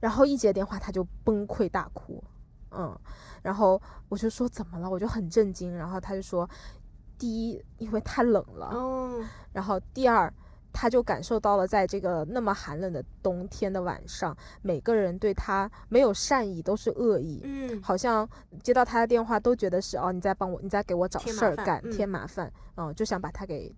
[0.00, 2.20] 然后一接电话他就崩溃大哭，
[2.72, 2.98] 嗯，
[3.42, 6.50] 然后我就说怎么了，我就很震惊，然后他就说，
[7.18, 10.32] 第一因为太冷了，哦，然后第二，
[10.72, 17.40] 他就感受到了在这个那么寒冷的冬天的晚上，每个人对他没有善意，都是恶意。
[17.44, 17.82] 嗯。
[17.82, 18.28] 好像
[18.62, 21.90] 接到他的电话都觉得是哦，你在帮我，你在给我找事儿干，嗯。
[21.90, 23.74] 添麻烦，嗯，就想把他给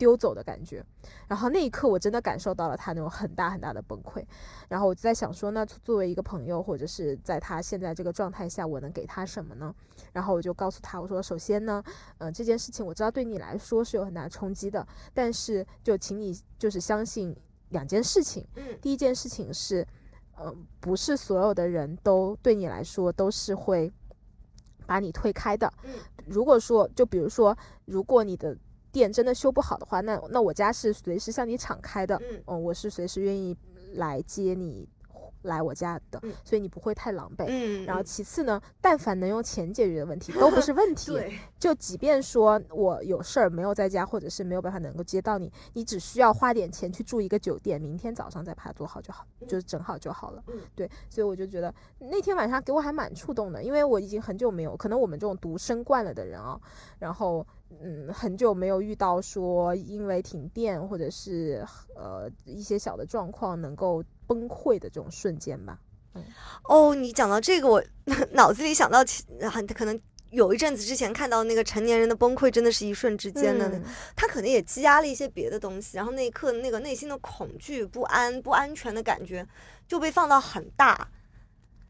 [0.00, 0.82] 丢走的感觉。
[1.28, 4.24] 然后那一刻，我真的感受到了他那种很大很大的崩溃。
[4.66, 9.74] 然后我就在想说，那作为一个朋友，或者是在他现在这个状态下，我能给他什么呢？
[10.14, 11.84] 然后我就告诉他，我说，首先呢，
[12.16, 17.36] 嗯、这件事情我知道对你来说是有很大冲击的，但是就请你就是相信
[17.68, 18.46] 两件事情。
[18.56, 19.86] 嗯第一件事情是，
[20.40, 23.92] 嗯、不是所有的人都对你来说都是会
[24.86, 25.70] 把你推开的。
[25.84, 25.90] 嗯
[26.26, 28.56] 如果说，就比如说，如果你的
[28.92, 32.42] 店真的修不好的话，那那我家是随时向你敞开的，嗯。
[32.46, 33.56] 嗯，我是随时愿意
[33.90, 34.88] 来接你
[35.42, 37.44] 来我家的，嗯所以你不会太狼狈。
[37.48, 41.12] 嗯，然后嗯其次呢，但凡能用钱解决的问题都不是问 题。
[41.12, 50.42] 对，就即便说我有事儿没有在家，或者是没有办法能够接到你，你只需要花点钱去住一个酒店，明天早上再把它做好就好，就是整好就好了。
[50.48, 56.60] 嗯对，所以我就觉得那天晚上给我还蛮触动的，因为我已经很久没有，可能我们这种独生惯了的人啊，
[56.98, 57.46] 然后
[57.80, 65.76] 嗯，很久没有遇到说因为停电或者是呃一些小的状况能够崩溃的这种瞬间吧。
[66.62, 67.82] 哦，你讲到这个，我
[68.30, 69.04] 脑子里想到
[69.50, 70.00] 很可能。
[70.30, 73.82] 有一阵子之前看到那个成年人的崩溃，真的是一瞬之间的，嗯
[74.14, 79.44] 他可能也积压了一些别的东西，然后那一刻那个内心的恐惧、不安、不安全的感觉
[79.88, 81.08] 就被放到很大。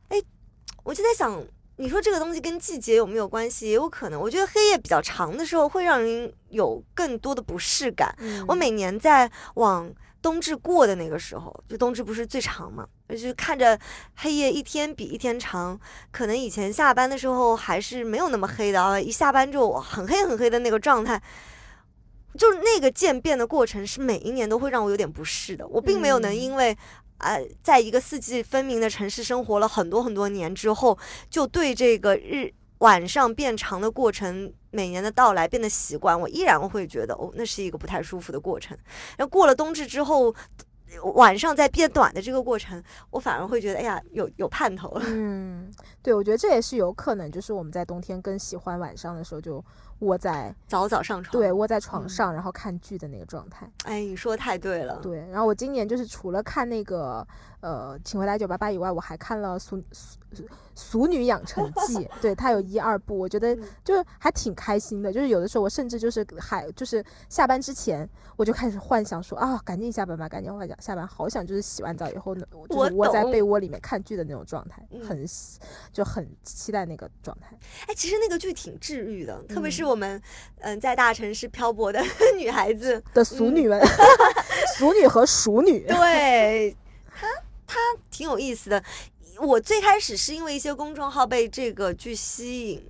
[0.08, 0.16] 哎，
[0.84, 1.44] 我就在想，
[1.76, 3.66] 你说这个东西跟季节有没有关系？
[3.66, 4.18] 也有可能。
[4.18, 8.16] 我觉得黑夜比较长的时候会让人有更多的不适感。
[8.20, 9.92] 嗯我每年在往
[10.22, 13.78] 冬至过的那个时候，就冬至不是最长嘛，就是看着
[14.16, 15.78] 黑夜一天比一天长，
[16.10, 21.20] 可能以前下班的时候还是没有那么黑的啊，一下班就很黑很黑的那个状态。
[22.38, 25.66] 就是那个渐变的过程，是每一年都会让我有点不适的。
[25.66, 26.76] 我并没有能嗯因为，
[27.18, 30.96] 呃，在一个四季分明的城市生活了很多很多年之后，
[31.28, 32.48] 就对这个日
[32.80, 38.76] 晚上变长的过程每年的到来变得习惯，我依然会觉得哦，那是一个不太舒服的过程。
[39.16, 40.34] 然后过了冬至之后，
[41.14, 45.02] 晚上在变短的这个过程，我反而会觉得，哎呀，有有盼头了。
[45.06, 45.70] 嗯，
[46.02, 49.64] 对，我觉得这也是有可能，就是我们在冬天更喜欢晚上的时候就
[50.00, 53.70] 窝在早早上床，对，窝在床嗯上，然后看剧的那个状态。
[53.84, 54.98] 哎，你说的太对了。
[55.02, 57.26] 对，然后我今年就是除了看那个
[57.60, 60.18] 呃《请回答九八八》以外，我还看了俗《俗
[60.74, 65.12] 俗女养成 记》，对，它有一二部，我觉得嗯就是还挺开心的。
[65.12, 75.26] 就是有的时候我甚至就是还就是下班之前，我就开始幻想说啊，赶紧下班吧，赶紧幻想下班，好想就是洗完澡以后呢，就是窝在被窝里面看剧的那种状态，嗯很
[75.92, 77.58] 就很期待那个状态。
[77.88, 80.20] 哎，其实那个剧挺治愈的，特别是嗯我们
[80.60, 82.00] 嗯、在大城市漂泊的
[82.38, 83.80] 女孩子，的俗嗯女们，
[84.78, 86.76] 俗女和熟女，对
[87.14, 87.26] 她
[87.66, 87.78] 她
[88.10, 88.82] 挺有意思的。
[89.38, 92.82] 我最开始是因为一些公众号被这个剧吸引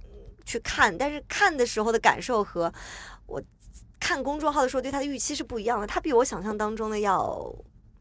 [0.44, 2.72] 去看，但是看的时候的感受和
[3.26, 3.40] 我
[3.98, 7.54] 看公众号的时候对它的预期是不一样的，它比我想象当中的要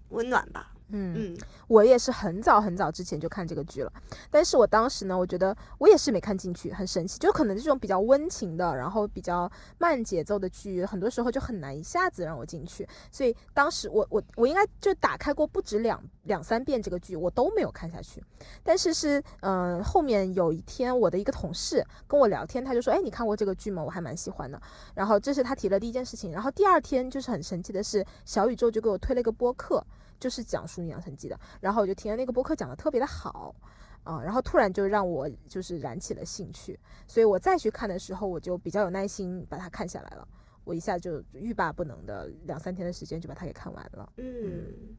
[0.09, 0.71] 温暖吧。
[0.91, 3.93] 嗯嗯，我也是很早很早之前就看这个剧了，
[4.31, 18.23] 但是我当时呢，我觉得我也是没看进去，很神奇，就可能这种比较温情的，然后比较慢节奏的剧，很多时候就很难一下子让我进去，所以当时我我我应该就打开过不止两两三遍这个剧，我都没有看下去，
[18.63, 23.83] 但是是嗯后面有一天我的一个同事跟我聊天，他就说，哎，你看过这个剧吗？
[23.83, 24.59] 我还蛮喜欢的，
[24.95, 29.85] 然后这是他提了第一件事情，然后第二天就是很神奇的是，小宇宙就给我推了一个播客。
[30.19, 33.55] 就是讲《淑女养成记》的，然后我就听了那个播客讲的特别的好，
[34.03, 36.77] 啊，然后突然就让我就是燃起了兴趣，
[37.07, 40.27] 所以我再去看的时候，我就比较有耐心把它看下来了，
[40.65, 44.11] 我一下就欲罢不能的两三天的时间就把它给看完了。
[44.17, 44.97] 嗯，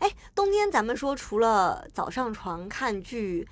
[0.00, 3.46] 哎，冬天咱们说除了早上床看剧，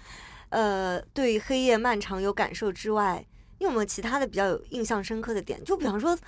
[0.49, 3.27] 呃，对黑夜漫长有感受之外，
[3.59, 5.63] 你有没有其他的比较有印象深刻的点？
[5.63, 6.19] 就比方说，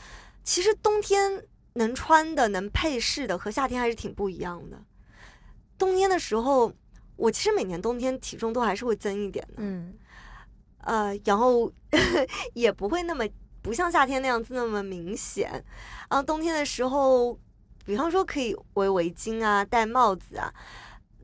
[0.45, 1.43] 其实冬天。
[1.79, 4.85] 能穿的、能配饰的和夏天还是挺不一样的。
[5.79, 6.73] 冬天的时候，
[7.17, 9.95] 我其实每年冬天体重都还是会增一点的，嗯，
[10.85, 11.73] 呃，然后
[12.53, 13.25] 也不会那么
[13.63, 15.51] 不像夏天那样子那么明显。
[16.11, 17.39] 然后冬天的时候，
[17.87, 20.53] 比方说可以围围巾啊，戴帽子啊。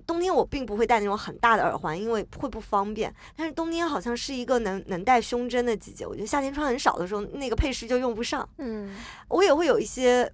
[0.07, 3.13] 冬天我并不会戴那种很大的耳环，因为会不方便。
[3.35, 6.07] 但是冬天好像是一个能能戴胸针的季节。
[6.07, 8.47] 我觉得夏天穿很少的时候，那个配饰就用不上。
[8.59, 8.95] 嗯，
[9.29, 10.31] 我也会有一些。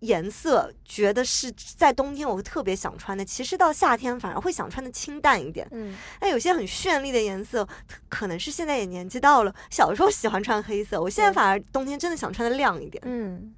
[0.00, 5.66] 颜色觉得是在冬天我会特别想穿的，其实到夏天反而会想穿的清淡一点。
[5.72, 7.66] 嗯，那有些很绚丽的颜色，
[8.08, 9.54] 可能是现在也年纪到了。
[9.70, 13.02] 小时候喜欢穿黑色，我现在反而冬天真的想穿的亮一点。
[13.06, 13.54] 嗯，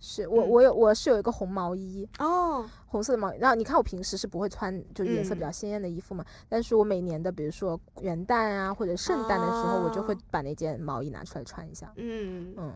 [0.00, 3.38] 是我我有我是有一个红毛衣哦，红色的毛衣。
[3.38, 11.92] 然后你看我平时是不会穿就是颜色比较鲜艳的衣服嘛，但是我每年的比如说元旦啊或者圣诞的时候，我就会把那件毛衣拿出来穿一下。
[11.96, 12.72] 嗯嗯。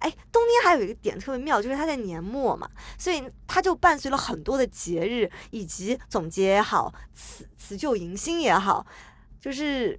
[0.00, 8.86] 哎，冬天还有一个点特别妙，就是它在年末嘛，所以它就伴随了很多的节日，以及总结也好，辞辞旧迎新也好，
[9.40, 9.98] 就是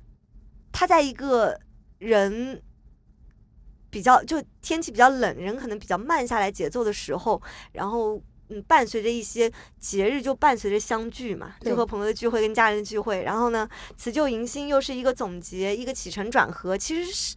[0.71, 1.59] 它在一个
[1.97, 2.63] 人
[3.89, 7.41] 比较就天气比较冷，人可能比较慢下来节奏的时候，
[7.73, 17.35] 然后嗯，伴随着一些节日，就伴随着相聚嘛，就和朋友的聚会跟家人的聚会，然后呢，辞旧迎新又是一个总结，一个起承转合，其实是。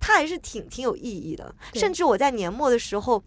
[0.00, 3.22] 它还是挺挺有意义的，甚至我在年末的时候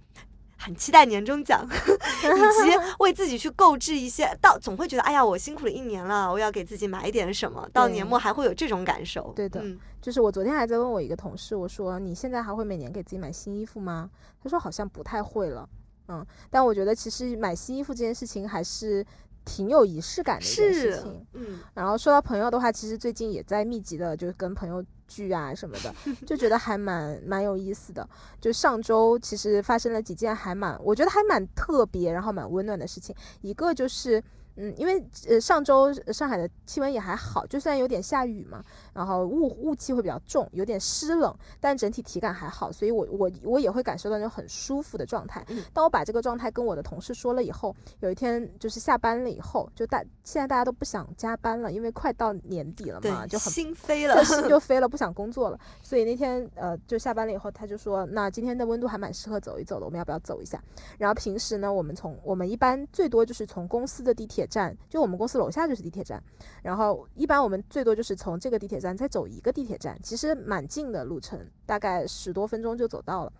[0.57, 9.33] 很期待年终奖， 以及为自己去购置一些，到总会觉得哎呀，我辛苦了一年了，我要给自己买点什么，到年末还会有这种感受。
[9.35, 9.61] 对的，
[10.01, 14.09] 就是我昨天还在问我一个同事，我说你现在还会每年给自己买新衣服吗？
[14.41, 15.67] 他说好像不太会了，
[16.07, 19.05] 嗯，但我觉得其实买新衣服这件事情还是。
[19.45, 25.93] 挺有仪式感的一件事情，嗯，然后说到朋友的话，其实最近也在密集的，就是跟朋友聚啊什么的，
[26.25, 28.07] 就觉得还蛮蛮有意思的。
[28.39, 34.23] 就上周其实发生了几件还蛮，我觉得还蛮特别，然后蛮温暖的事情，一个就是。
[34.61, 45.43] 嗯，因为呃上周上海的气温也还好，就算有点下雨嘛，然后雾雾气会比较重，有点湿冷，但整体体感还好，所以我我我也会感受到那种很舒服的状态。
[45.73, 55.59] 当我把这个状态跟我的同事说了以后，有一天就是下班了以后，就大现在大家都不想加班了，因为快到年底了嘛，就很心飞了，心 就飞了，不想工作了。
[55.81, 60.61] 所以那天呃就下班了以后，他就说，那今天的温度还蛮适合走一走的，我们要不要走一下？
[60.99, 64.47] 然后平时呢，我们从我们一般最多就是从公司的地铁。
[64.51, 66.21] 站就我们公司楼下就是地铁站，
[66.61, 73.31] 然后一般我们最多就是从这个地铁站再走一个地铁站，其实蛮近的路程，大概十多分钟就走到了。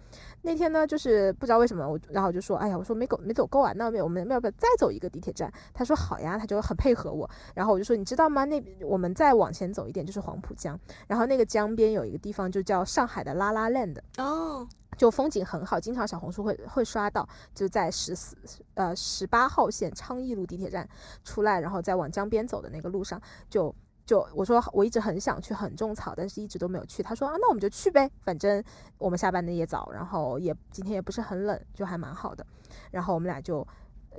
[0.44, 5.52] 那天呢，就是不知道为什么我，然后就说，哎呀，我说没走没走够啊，那我们要不要再走一个地铁站？
[5.74, 7.30] 他说好呀，他就很配合我。
[7.54, 8.46] 然后我就说，你知道吗？
[8.46, 14.68] 那我们再往前走一点就是黄浦江，然后那个江边有一个地方就叫上海的拉拉 land 哦。
[14.98, 18.36] 就风景很好，经常小红书会会刷到，就在十四
[18.76, 20.88] 呃十八号线昌邑路地铁站
[21.24, 23.74] 出来，然后再往江边走的那个路上，就
[24.06, 27.02] 就我说我一直很想去很种草，但是一直都没有去。
[27.02, 28.64] 他说啊，那我们就去呗，反正
[28.98, 32.46] 我们下班的也早，然后也今天也不是很冷，就还蛮好的。
[32.92, 33.66] 然后我们俩就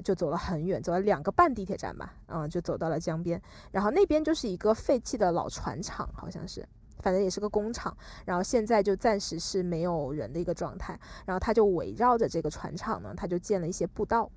[0.02, 6.66] 就走了很远，走了两个半地铁站吧，嗯，就走到了江边，然后那边就是一个废弃的老船厂，好像是。
[7.02, 14.30] 反正也是个工厂，然后现在就暂时是没有人的一个状态，然后他就围绕着这个船厂呢，他就建了一些步道，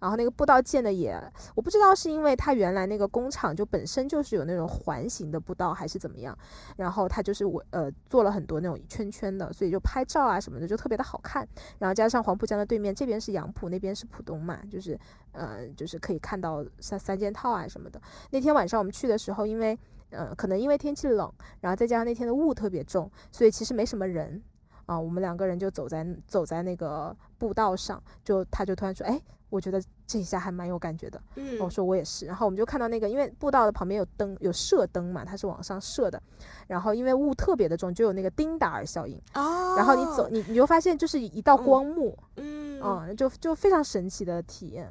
[0.00, 1.16] 然后那个步道建的也，
[1.54, 6.36] 我不知道是因为他原来那个工厂就本身就是有那种环形的步道还是怎么样，
[6.76, 11.46] 然后他就是我呃做了很多那种圈圈的，所以就拍照啊什么的就特别的好看，
[11.78, 14.98] 然后加上黄浦江的对面这边是杨浦，那边是浦东嘛，就是
[15.32, 18.00] 呃就是可以看到三三件套啊什么的。
[18.30, 19.78] 那天晚上我们去的时候，因为。
[20.10, 24.42] 嗯，可能因为天气冷，然后再加上那天的雾特别重，所以其实没什么人，
[24.86, 31.20] 啊，我们两个人就走在走在那个步道上，就他就突然说，哎，我觉得这一下还蛮有感觉的。
[31.36, 36.22] 嗯，我说我也是，然后我们就看到那个，因为步道的旁边有灯，有射灯嘛，它是往上射的，
[36.66, 39.20] 然后因为雾特别的重，就有那个丁达尔效应。
[39.34, 44.90] 哦，然后你走，你你就发现就是一道光幕，嗯嗯，就就非常神奇的体验，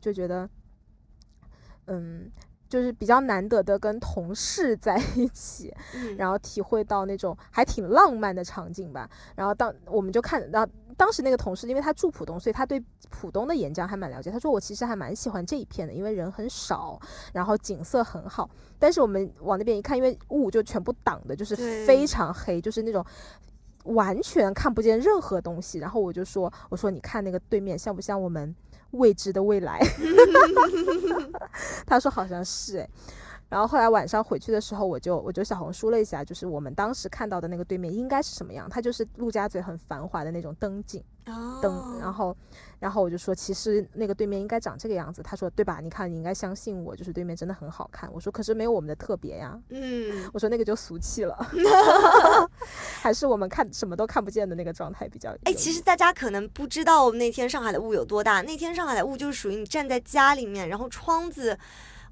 [0.00, 0.48] 就觉得，
[1.86, 2.30] 嗯，
[2.68, 9.08] 就是比较难得的跟同事在一起，嗯然后体会到那种还挺浪漫的场景吧。
[9.36, 14.30] 然后当我们就看，然后当时那个同事，因为他住浦东，所以他对浦东的沿江还蛮了解。
[14.30, 16.98] 他说我其实还蛮喜欢这一片的，因为人很少，
[17.32, 18.48] 然后景色很好。
[18.78, 21.54] 但是我们往那边一看，因为雾就全部挡的，就是
[21.86, 23.04] 非常黑，就是那种。
[23.84, 28.56] 完全看不见任何东西，然后我就说：“我说你看那个对面像不像我们
[28.94, 29.80] 未知的未来？”
[31.86, 32.88] 他说好像是哎。
[33.54, 41.00] 然后后来晚上回去的时候，我就我就小红书了一下，就是我们当时看到的那个对面应该是什么样，它就是陆家嘴很繁华的那种灯景
[41.62, 42.36] 灯，哦然后
[42.80, 45.78] 然后我就说其实那个对面应该长这个样子，他说对吧？
[45.80, 48.12] 你看你应该相信我，就是对面真的很好看。
[48.12, 51.38] 我说可是没有我们的特别呀，嗯， 我说那个就俗气了，
[53.00, 55.50] 还是我们看什么都看不见的那个状态比较有意思。
[55.50, 58.42] 哎，其实大家可能不知道那天上海的雾有多大。
[58.42, 61.56] 那天上海的雾就是属于你站在家里面，然后窗子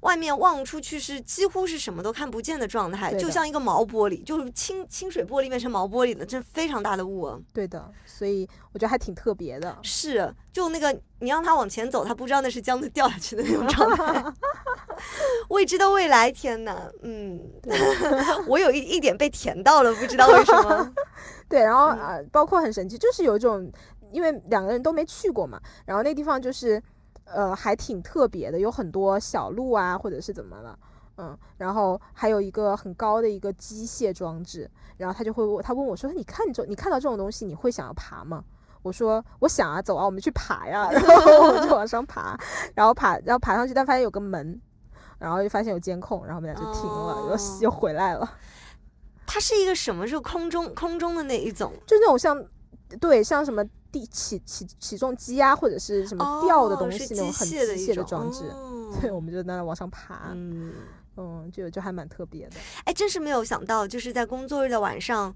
[0.03, 7.39] 外面望出去是几乎是什么都看不见的状态，就像一个毛玻璃，就是清清水玻璃变成毛玻璃的，这非常大的雾啊。
[7.53, 9.77] 对的，所以我觉得还挺特别的。
[9.81, 14.23] 是，就那个你让他往前走，他不知道那是江子掉下去的那种状态。
[15.49, 17.39] 未知的未来，天哪，嗯，
[18.47, 20.93] 我有一一点被甜到了，不知道为什么。
[21.49, 23.71] 对，然后嗯啊、呃包括很神奇，就是有一种，
[24.11, 26.81] 因为两个人都没去过嘛，然后那地方就是，
[27.25, 30.77] 呃，还挺特别的，有很多小路啊，或者是怎么了，
[31.17, 38.43] 嗯，然后还有一个很高的一个机械装置，然后他就会问，他问我说，你看这，你看到这种东西，你会想要爬吗？
[38.81, 42.37] 我说我想啊，走啊，我们去爬呀， 然后我们就往上爬，
[42.75, 44.59] 然后爬，然后爬上去，但发现有个门，
[45.19, 48.29] 然后就发现有监控，然后我们俩就停了，哦又又回来了。
[49.25, 50.05] 它是一个什么？
[50.05, 52.45] 是空中空中的那一种就那种像，
[52.99, 53.63] 对，像什么
[53.93, 58.43] 地起起起重机啊，或者是什么吊的东西，那种很机械的装置。
[58.51, 60.73] 哦 对，我们就在那往上爬，嗯
[61.15, 62.55] 嗯，就就还蛮特别的。
[62.83, 65.33] 哎，真是没有想到，就是在工作日的晚上，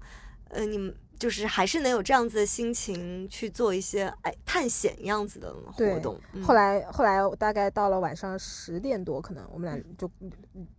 [0.50, 6.16] 呃，你们就是还是能有这样子的心情去做一些哎探险样子的活动。
[6.32, 10.08] 嗯后来后来大概到了晚上十点多，可能我们俩就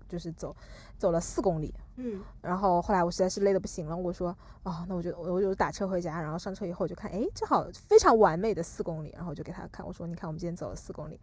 [0.08, 0.56] 就是走
[1.00, 2.22] 走了四公里，嗯。
[2.41, 11.20] 然后后来我实在是累得不行了，我说哦，那我就我就打车回家，然后上车以后我就看，哎，正好非常完美的四公里，然后我就给他看，我说你看我们今天走了四公里，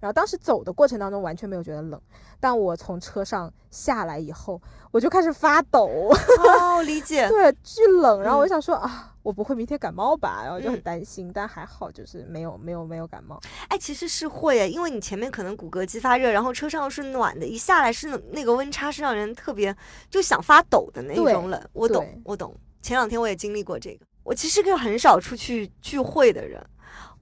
[0.00, 2.00] 然后当时走的过程当中完全没有觉得冷，
[2.40, 4.60] 但我从车上下来以后，
[4.90, 6.10] 我就开始发抖，
[6.60, 7.28] 哦，理解。
[7.30, 19.76] 对，巨冷，然后我想说啊，我不会明天感冒吧，然后就很嗯担心，但还好就是没有没有没有感冒，哎，其实是会诶，因为你前面可能骨骼肌发热，然后车上又是暖的，一下来是那个温差是让人特别
[20.08, 21.62] 就想发抖的那种冷。
[21.74, 22.56] 我懂，我懂。
[22.80, 24.06] 前两天我也经历过这个。
[24.22, 26.64] 我其实个很少出去聚会的人。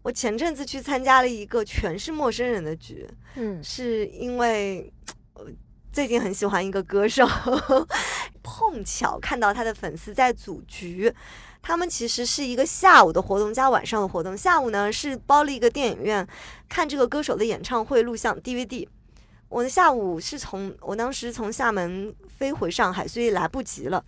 [0.03, 3.05] 我前阵子去参加了一个全是陌生人的局，
[3.35, 4.93] 嗯是因为
[5.35, 5.45] 呃
[5.93, 7.27] 最近很喜欢一个歌手，
[8.45, 11.13] 碰巧看到他的粉丝在组局。
[11.67, 14.37] 他们其实是一个下午的活动加晚上的活动。
[14.37, 16.25] 下午呢是包了一个电影院
[16.69, 18.87] 看这个歌手的演唱会录像 DVD。
[19.49, 24.05] 我的下午是从我当时从厦门飞回上海，所以来不及了。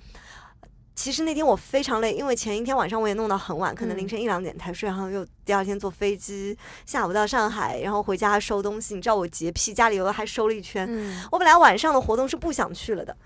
[0.94, 6.56] 其实那天我非常累，因为前一天晚上我也弄到很晚，可能嗯凌晨一两点才睡，然后又第二天坐飞机，
[6.86, 8.94] 下午到上海，然后回家收东西。
[8.94, 10.86] 你知道我洁癖，家里有还收了一圈。
[10.88, 13.16] 嗯，我本来晚上的活动是不想去了的，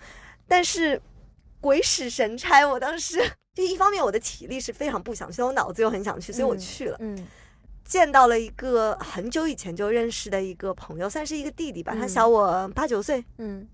[0.48, 0.98] 但是
[1.62, 3.18] 鬼使神差，我当时
[3.54, 6.96] 就一方面我的体力是非常不想去，我脑子又很想去，所以我嗯去了。
[7.00, 7.26] 嗯
[7.84, 13.24] 见到了一个很久以前就认识的一个朋友，算是一个弟弟吧，他嗯小我八九岁。
[13.38, 13.68] 嗯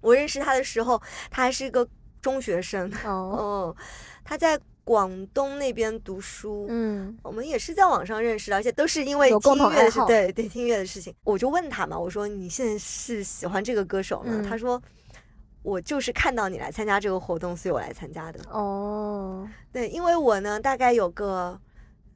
[0.00, 1.86] 我认识他的时候，他还是一个
[2.22, 2.90] 中学生。
[3.04, 3.84] 哦嗯，
[4.24, 6.66] 他在广东那边读书。
[6.70, 11.12] 嗯我们也是在网上认识的，而且都是因为听音乐对对，听音乐的事情。
[11.24, 14.30] 我就问他嘛，我说你现在是喜欢这个歌手吗？
[14.30, 14.80] 嗯他说
[15.62, 18.40] 我就是看到你来参加这个活动，所以我来参加的。
[18.50, 21.60] 哦对，因为我呢大概有个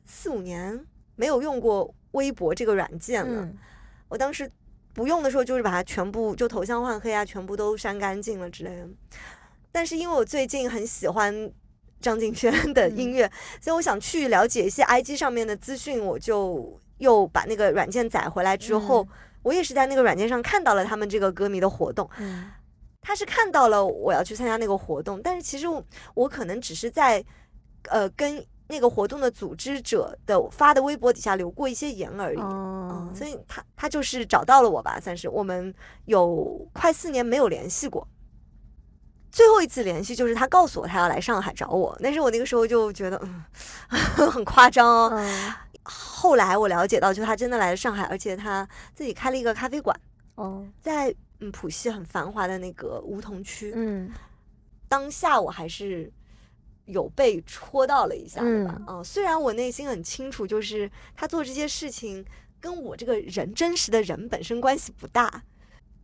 [0.06, 0.84] 四五年
[1.16, 3.42] 没有用过微博这个软件了。
[3.42, 3.58] 嗯
[4.08, 4.50] 我当时
[4.92, 8.86] 不用的时候，就是把它全部就头像换黑啊，全部都删干净了之类的。
[9.70, 11.50] 但是因为我最近很喜欢
[11.98, 19.08] 张敬轩的音乐，所以我想去了解一些 IG 上面的资讯，我就又把那个软件载回来之后，嗯
[19.42, 22.08] 我也是在那个软件上看到了他们这个歌迷的活动。
[23.02, 25.84] 嗯他是看到了我要去参加那个活动，但是其实我
[26.14, 27.22] 我可能只是在
[27.88, 32.38] 呃跟那个活动的组织者的发的微博底下留过一些言而已。
[32.38, 35.74] 哦嗯，，所以他他就是找到了我吧，算是我们
[36.04, 38.06] 有快四年没有联系过。
[39.32, 43.44] 最后一次联系就是他告诉我他要来上海找我，但是我那个时候就觉得嗯
[44.30, 45.10] 很夸张哦。
[45.12, 49.98] 嗯，后来我了解到，就他真的来了上海，而且他自己开了一个咖啡馆，
[50.36, 51.12] 哦，在
[51.42, 53.72] 嗯浦西很繁华的那个梧桐区。
[53.74, 54.10] 嗯
[54.88, 56.12] 当下我还是
[56.84, 58.76] 有被戳到了一下对吧。
[58.78, 62.24] 嗯嗯，虽然我内心很清楚，就是他做这些事情
[62.60, 65.42] 跟我这个人真实的人本身关系不大，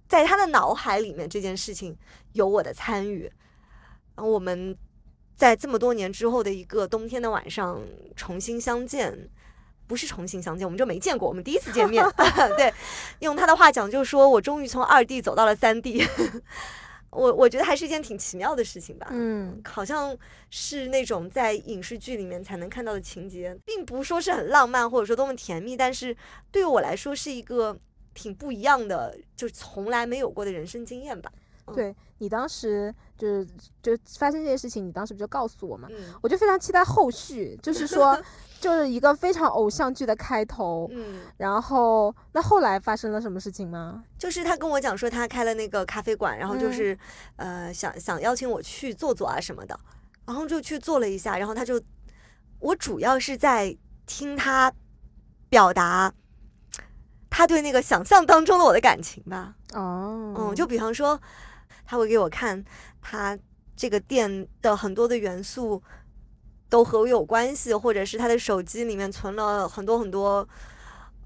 [0.09, 1.97] 在他的脑海里面这件事情
[2.32, 3.30] 有我的参与。
[4.14, 4.76] 然后我们
[5.36, 7.80] 在这么多年之后的一个冬天的晚上
[8.16, 9.30] 重新相见。
[9.89, 12.05] 不是重新相见，我们就没见过，我们第一次见面。
[12.57, 12.72] 对，
[13.20, 16.07] 用他的话讲，就是说我终于从二 D 走到了三 D。
[17.11, 19.09] 我我觉得还是一件挺奇妙的事情吧。
[19.11, 20.14] 嗯好像
[20.51, 26.14] 是那种在影视剧里面才能看到的情节，并不说是很浪漫或者说多么甜蜜，但是
[26.53, 27.74] 对于我来说是一个
[28.12, 31.32] 挺不一样的，就从来没有过的人生经验吧。
[31.75, 33.47] 对你当时就是
[33.83, 35.89] 就发生这件事情，你当时不就告诉我嘛？
[35.91, 38.21] 嗯我就非常期待后续，就是说，
[38.61, 40.89] 就是一个非常偶像剧的开头。
[40.93, 44.03] 嗯，然后，那后来发生了什么事情吗？
[44.19, 46.99] 就是他跟我讲说他开了那个咖啡馆，然后就嗯是、
[47.37, 49.79] 呃想想邀请我去坐坐啊什么的，
[50.27, 51.81] 然后就去坐了一下，然后他就
[52.59, 54.73] 我主要是在听他
[55.49, 56.12] 表达
[57.31, 59.55] 他对那个想象当中的我的感情吧。
[59.75, 61.21] 哦，嗯，就比方说，
[61.89, 62.62] 他会给我看
[63.01, 63.36] 他
[63.74, 65.82] 这个店的很多的元素
[66.68, 70.47] 都和我有关系，或者是他的手机里面存了很多很多，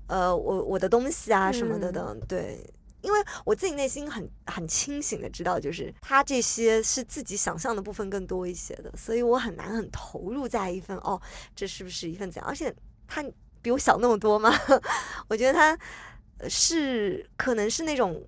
[0.07, 2.65] 呃，我我的东西啊什么的的，对。
[3.01, 11.21] 因为我自己内心很很清醒的知道，就是他这些是自己想象的部分更多一些的，所以我很难很投入在一份哦，
[11.57, 12.49] 这是不是一份怎样？
[12.49, 12.73] 而且
[13.09, 13.25] 他
[13.61, 14.53] 比我小那么多吗，
[15.27, 15.77] 我觉得他
[16.39, 18.25] 呃是可能是那种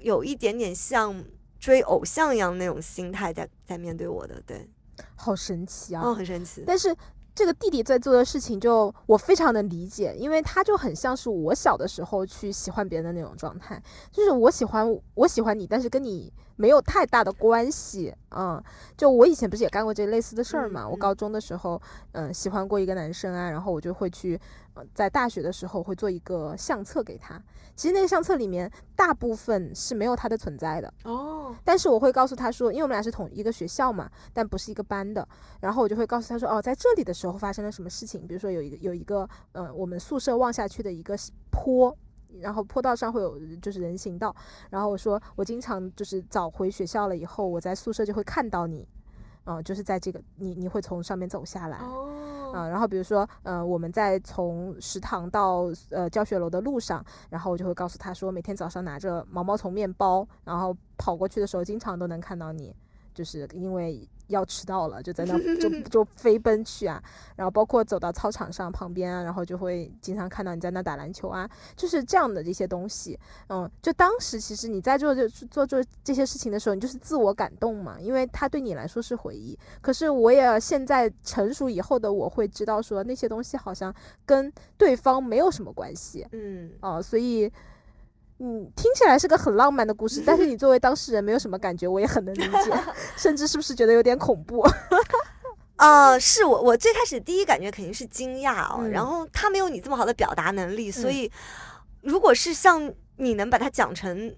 [0.00, 1.24] 有一点点像
[1.58, 4.68] 追偶像一样那种心态在在面对我的，对，
[5.14, 6.02] 好神奇啊！
[6.02, 6.94] 哦，很神奇，但是
[7.34, 18.62] 这个弟弟在做的事情就，我非常的理解，因为他就很像是我小的时候去喜欢别人的那种状态，就是我喜欢我喜欢你，但是跟你没有太大的关系，嗯，
[18.96, 21.80] 就我以前不是也干过这类似的事儿嘛，我高中的时候，
[22.12, 24.38] 嗯，喜欢过一个男生啊，然后我就会去，
[24.74, 27.42] 呃，在大学的时候会做一个相册给他，
[27.76, 35.26] 其实那个相册里面大部分是没有他的存在的，哦，但是我会告诉他说，因为我们俩是同一个学校嘛，但不是一个班的。
[35.60, 41.16] 然后我就会告诉他说，哦，在这里的时候发生了什么事情，比如说有一个有一个呃，我们宿舍望下去的一个
[41.50, 41.96] 坡。
[42.40, 44.32] 然后坡道上会有就是人行道，
[44.70, 48.86] 然后我说我经常就是早回学校了以后，我在宿舍就会看到你，
[49.46, 51.80] 嗯、就是在这个你你会从上面走下来，
[52.52, 62.74] 啊、然后比如说，呃，我们在从食堂到呃教学楼的路上，然后我就会告诉他说，每天早上拿着毛毛虫面包，然后跑过去的时候，经常都能看到你，
[63.14, 67.02] 就是因为要迟到了，就在那 就就飞奔去啊，
[67.34, 79.58] 然后包括走到操场上旁边啊，然后就会经常看到你在那打篮球啊，就是这样的这些东西，嗯，就当时其实你在做这做做这些事情的时候，你就是自我感动嘛，因为它对你来说是回忆。
[79.80, 83.92] 可是我也现在成熟以后的我会知道说那些东西好像
[84.24, 87.50] 跟对方没有什么关系嗯，哦、所以。
[88.42, 92.72] 嗯，听起来是个很浪漫的故事， 但是你作为当事人没有什么感觉，我也很能理解，
[93.16, 94.66] 甚至是不是觉得有点恐怖？
[95.76, 101.30] 啊、 是我我最开始第一感觉肯定是惊讶哦，嗯然后他没有你这么好的表达能力，所嗯以
[102.02, 104.34] 如果是像你能把它讲成，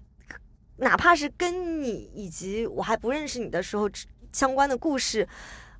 [0.77, 3.89] 哪怕是跟你以及我还不认识你的时候
[4.33, 5.25] 相关的故事，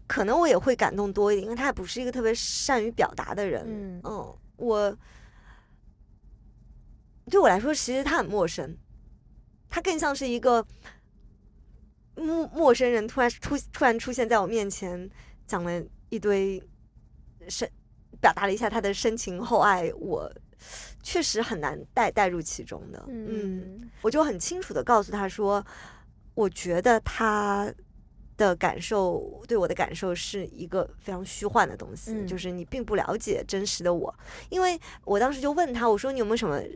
[0.07, 4.01] 可能我也会感动多一点，因为他也不是一个特别善于表达的人。
[4.03, 4.95] 嗯我
[7.29, 8.77] 对我来说，其实他很陌生，
[9.69, 10.65] 他更像是一个
[12.15, 15.09] 陌陌生人突然出突然出现在我面前，
[15.47, 16.61] 讲了一堆
[17.47, 17.69] 深，
[18.21, 20.31] 表达了一下他的深情厚爱，我
[21.01, 23.03] 确实很难带带入其中的。
[23.07, 25.65] 嗯，嗯我就很清楚的告诉他说，
[26.35, 27.73] 我觉得他
[28.37, 34.13] 的感受对我的感受是一个非常虚幻的东西，嗯就是你并不了解真实的我。
[34.49, 36.67] 因为我当时就问他，我说你有没有什么呃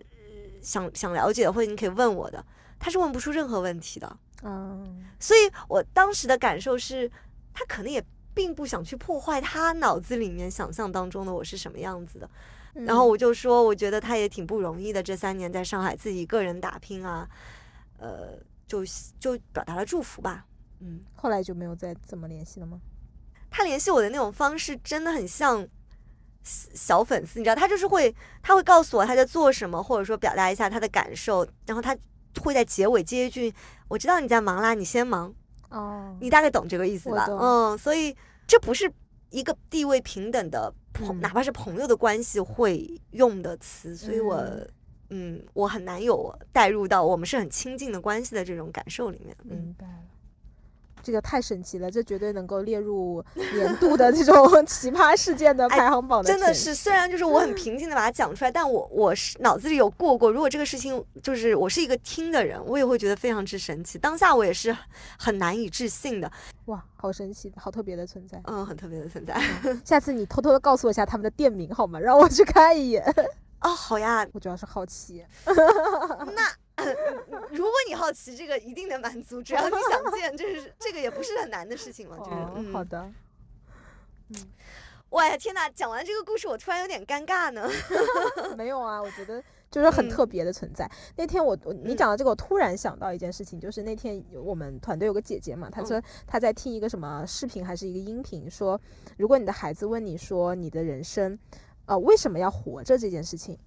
[0.68, 2.46] 想想了解的，或者你可以问我的？
[2.78, 4.18] 他是问不出任何问题的。
[4.44, 7.10] 嗯所以我当时的感受是，
[7.54, 8.04] 他可能也
[8.34, 12.30] 并不想去破坏他脑子里面想象当中的我是什么样子的。
[12.74, 17.28] 然后嗯我就说，我觉得他也挺不容易的，这三年在上海自己一个人打拼啊，
[17.98, 18.38] 呃，
[18.68, 18.84] 就
[19.20, 20.46] 就表达了祝福吧。
[20.82, 22.80] 嗯，后来就没有再怎么联系了吗？
[23.50, 25.66] 他联系我的那种方式真的很像
[26.48, 31.96] 小粉丝，你知道，他就是会他会告诉我他在做什么，或者说表达一下他的感受，然后他
[32.42, 33.54] 会在结尾接一句
[33.90, 35.34] ：“我知道你在忙啦，你先忙。”
[35.70, 37.28] 哦，你大概懂这个意思吧？
[37.30, 38.16] 嗯，所以
[38.48, 38.90] 这不是
[39.30, 44.42] 一个地位平等的朋，哪怕是朋友的关系会用的词，所以我
[45.10, 49.36] 嗯，我很难有带入到我们是很亲近的关系的这种感受里面。
[49.44, 49.94] 明白了。
[51.08, 54.36] 这个太神奇了，这绝对能够列入年度的这种
[54.68, 56.30] 奇葩事件的排行榜的。
[56.30, 63.98] 真的是，虽然就是我很平静的把它讲出来，但我我是脑子里有过过，如果这个事情就是我是一个听的人，我也会觉得非常之神奇。
[63.98, 64.76] 当下我也是
[65.18, 66.30] 很难以置信的。
[66.66, 68.42] 哇，好神奇，好特别的存在。
[68.44, 69.42] 嗯，很特别的存在。
[69.86, 71.98] 下次你偷偷的告诉我一下他们的店名好吗？
[71.98, 73.02] 让我去看一眼。
[73.62, 75.24] 哦，好呀，我主要是好奇。
[76.36, 76.52] 那。
[77.52, 79.42] 如果你好奇，这个一定能满足。
[79.42, 82.18] 只要你想见，就是这个也不是很难的事情嘛。
[82.56, 83.12] 就是好的。
[84.30, 84.36] 嗯，
[85.10, 85.70] 哇呀，天哪！
[85.70, 87.68] 讲完这个故事，我突然有点尴尬呢。
[88.58, 90.90] 没有啊，我觉得就是很特别的存在。
[91.16, 98.80] 那天我我你讲到这个，我突然想到一件事情，就是那天我们团队有个姐姐嘛，她说她在听一个什么视频还是一个音频，说
[99.18, 101.40] 如果你的孩子问你说你的人生，
[101.86, 103.58] 呃，为什么要活着这件事情。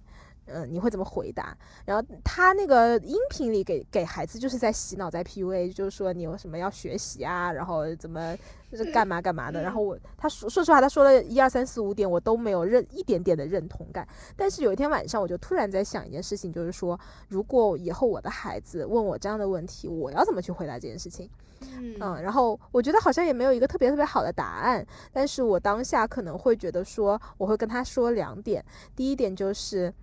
[0.47, 1.55] 嗯，你会怎么回答？
[1.85, 8.35] 然后他那个音频里给给孩子就是在洗脑，在 PUA，就是说你有什么要学习啊，然后怎么
[8.69, 9.61] 就是干嘛干嘛的。
[9.61, 14.05] 然后我他说说实话，他说了一二三四五点，我都没有认一点点的认同感。
[14.35, 21.29] 但是有一天晚上，我就突然在想一件事情，就是说，如果以后我的孩子问我这样的问题，我要怎么去回答这件事情？
[21.61, 24.85] 嗯，然后我觉得好像也没有一个特别特别好的答案。
[25.13, 28.65] 但是我当下可能会觉得说，我会跟他说两点。
[28.95, 29.93] 第一点就是。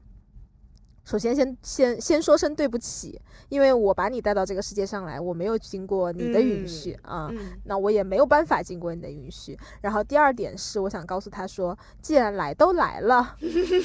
[1.09, 7.33] 首先，先先先说声对不起，因为我把你带到这个世界上来，我没有经过你的允许啊，
[7.65, 9.59] 那我也没有办法经过你的允许。
[9.81, 13.35] 然后第二点是，我想告诉他说，既然来都来了，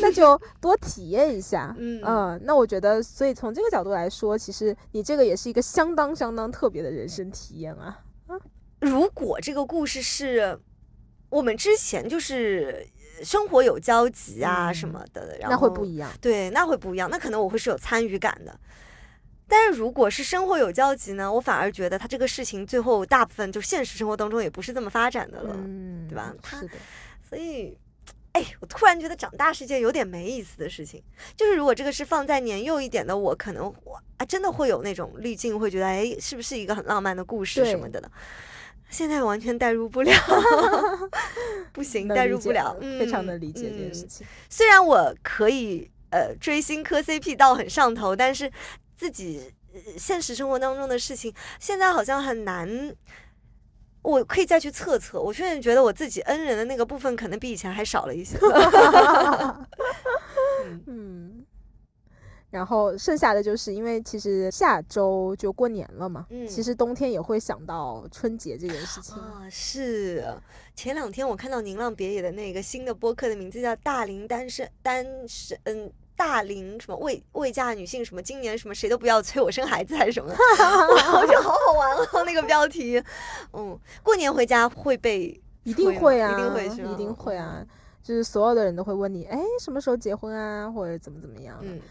[0.02, 1.74] 那就多体验一下。
[1.80, 8.04] 嗯，那我觉得，所以从这个角度来说，其实你这个也是一个相当相当特别的人生体验啊。
[8.82, 10.60] 如果这个故事是
[11.30, 12.86] 我们之前就是。
[13.24, 16.12] 生活有交集啊什么的，然后那会不一样。
[16.20, 17.10] 对，那会不一样。
[17.10, 18.60] 那可能我会是有参与感的。
[19.48, 25.56] 但是如果是生活有交集呢，我反而觉得他这个事情最后大部分就现实生活当中也不是这么发展的了，
[26.10, 26.34] 对吧？
[26.44, 26.78] 是的。
[27.28, 27.78] 所以，
[28.32, 31.04] 哎，我突然觉得长大是件有点没意思的事情。
[31.36, 38.10] 就是如果这个是放在年幼一点的我，可能我啊真的会有那种滤镜，会觉得哎，是不是一个很浪漫的故事什么的呢？
[38.94, 40.14] 现在完全代入不了，
[41.74, 44.26] 不行，代入不了，非常的理解这件事情。
[44.50, 48.50] 虽然我可以呃追星磕 CP 到很上头，但是
[48.96, 49.52] 自己
[49.98, 52.96] 现实生活当中的事情，现在好像很难。
[54.04, 58.38] 我可以再去测测，我现在觉得我自己恩人的那个部分，可能比以前还少了一些。
[60.86, 61.43] 嗯。
[62.54, 69.42] 然后剩下的就是因为其实下周就过年了嘛，嗯，其实冬天也会想到春节这件事情啊。
[69.50, 70.24] 是
[70.76, 83.02] 前两天我看到宁浪别野的那个新的播客的名字叫“大龄单身单身”，嗯，大龄什么未未嫁女性什么今年什么谁都不要催我生孩子还是什么， 我觉得好好玩哦那个标题。
[83.54, 87.66] 嗯，过年回家会被一定会啊，一定会一定会啊，
[88.04, 91.58] 就是所有的人都会问你，哎，什么时候结婚啊，或者怎么怎么样？
[91.64, 91.82] 嗯。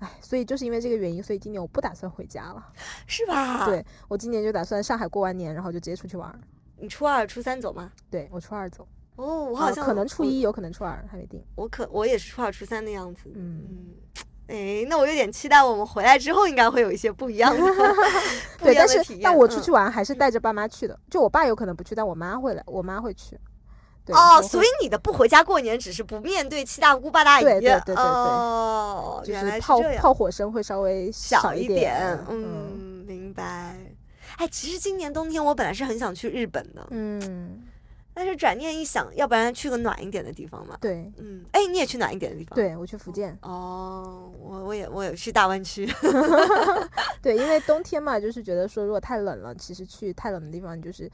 [0.00, 2.66] 哎，所以就是因为这个原因，所以今年我不打算回家了，
[3.06, 3.64] 是吧？
[3.66, 6.40] 对，我今年就打算上海过完年，然后就直接出去玩。
[6.76, 7.92] 你初二、初三走吗？
[8.10, 8.88] 对，我初二走。
[9.16, 11.44] 哦，我好像可能初一，有可能初二，还没定。
[11.54, 13.30] 我可我也是初二、初三的样子。
[13.34, 13.94] 嗯嗯。
[14.46, 17.62] 哎，那我有点期待，我们回来之后应该会有一些不一样的。
[18.58, 23.38] 对，但是但我出去玩还是带着爸妈去的，就我爸有可能不去，但我妈会来，我妈会去。
[24.08, 33.76] 哦，所以你的不回家过年只是不面对七大姑八大姨，对对对对哦，原来炮炮火声会稍微小一点，嗯，明白。
[34.36, 37.62] 哎，其实今年冬天我本来是很想去日本的，嗯，
[38.14, 40.76] 但是转念一想，要不然去个暖一点的地方嘛。
[40.80, 42.56] 对，嗯，哎，你也去暖一点的地方？
[42.56, 43.36] 对，我去福建。
[43.42, 45.86] 哦，我我也我也去大湾区。
[47.22, 51.10] 对，因为冬天嘛，就是觉得说如果太冷了，其实去太冷的地方就是。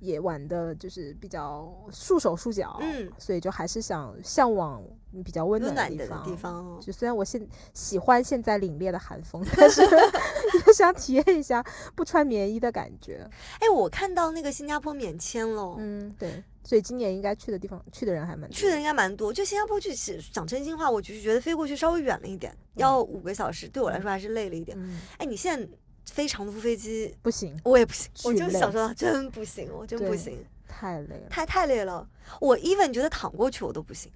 [0.00, 4.82] 也玩的就是比较束手束脚，嗯，所以就还是想向往
[5.24, 6.80] 比较温暖的地方。
[6.80, 9.82] 就虽然我现喜欢现在凛冽的寒风， 但是
[10.66, 13.28] 也想体验一下不穿棉衣的感觉。
[13.60, 19.32] 哎，我看到那个新加坡免签了，嗯，对，所以今年应该去的地方去的人还蛮去的应该蛮多。
[19.32, 19.94] 就新加坡去，
[20.32, 24.78] 讲真心话，我就是觉得飞过去稍微远了一点，要五个小时，对我来说还是累了一点。
[25.18, 25.68] 哎，你现在。
[26.10, 28.10] 飞长途飞机不行，我也不行。
[28.24, 30.44] 我就想说，真不行，我真不行。
[30.68, 31.28] 太累了。
[31.30, 32.06] 太太累了。
[32.40, 34.10] 我 even 觉得躺过去我都不行，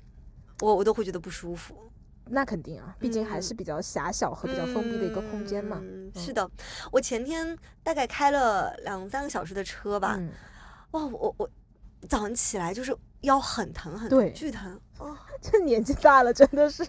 [0.61, 1.77] 我我都会觉得不舒服。
[2.27, 5.79] 那肯定啊，毕竟还嗯是比较狭小和比较封闭的一个空间嘛。
[5.83, 6.51] 嗯，是的，
[6.91, 10.31] 我前天大概开了两三个小时的车吧，嗯，
[10.93, 11.51] 哇，我我
[12.09, 14.81] 早上起来就是腰很疼很对疼，巨疼。
[14.99, 16.87] 哦， 这年纪大了，真的是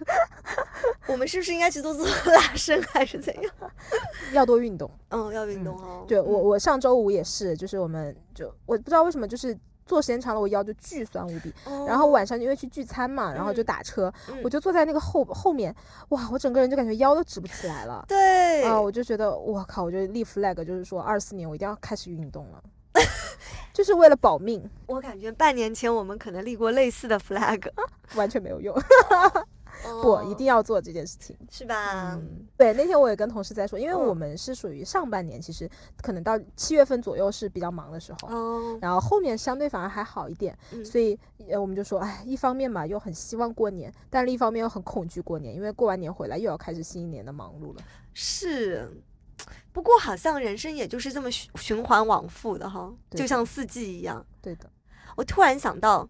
[1.08, 3.54] 我们是不是应该去做做拉伸还是怎样？
[4.32, 4.90] 要多运动。
[5.10, 6.06] 嗯，要运动哦。
[6.08, 9.58] 对我，嗯我上周五也是，就是我们就我不知道为什么，就是
[9.88, 11.52] 坐时间长了，我腰就巨酸无比。
[11.88, 15.76] 然后哦晚上因为去聚餐嘛，然后就嗯打车，嗯我就坐在那个后后面，
[16.10, 18.06] 哇，我整个人就感觉腰都直不起来了。
[18.08, 22.64] 对啊、我就觉得我靠，我就立 flag，就是说二四年我一定要开始运动了，
[23.74, 27.62] 就是为了保命，我感觉半年前我们可能立过类似的 flag，
[28.16, 28.74] 完全没有用。
[30.02, 31.38] 不，哦一定要做这件事情。
[31.52, 32.14] 是吧？
[32.16, 35.70] 嗯，对，那天我也跟同事在说，因为嗯我们是属于上半年，其实
[36.02, 38.30] 可能到七月份左右是比较忙的时候。
[38.30, 41.20] 哦，然后后面相对反而还好一点，嗯所以
[41.50, 47.82] 呃我们就说，哎，一方面嘛又很希望过年，但另一方面又很恐惧过年，因为过完年回来又要开始新一年的忙碌了。
[48.14, 48.90] 是。
[49.72, 54.26] 不过好像人生也就是这么循循环往复的哈，的就像四季一样。
[54.42, 54.70] 对的，
[55.16, 56.08] 我突然想到，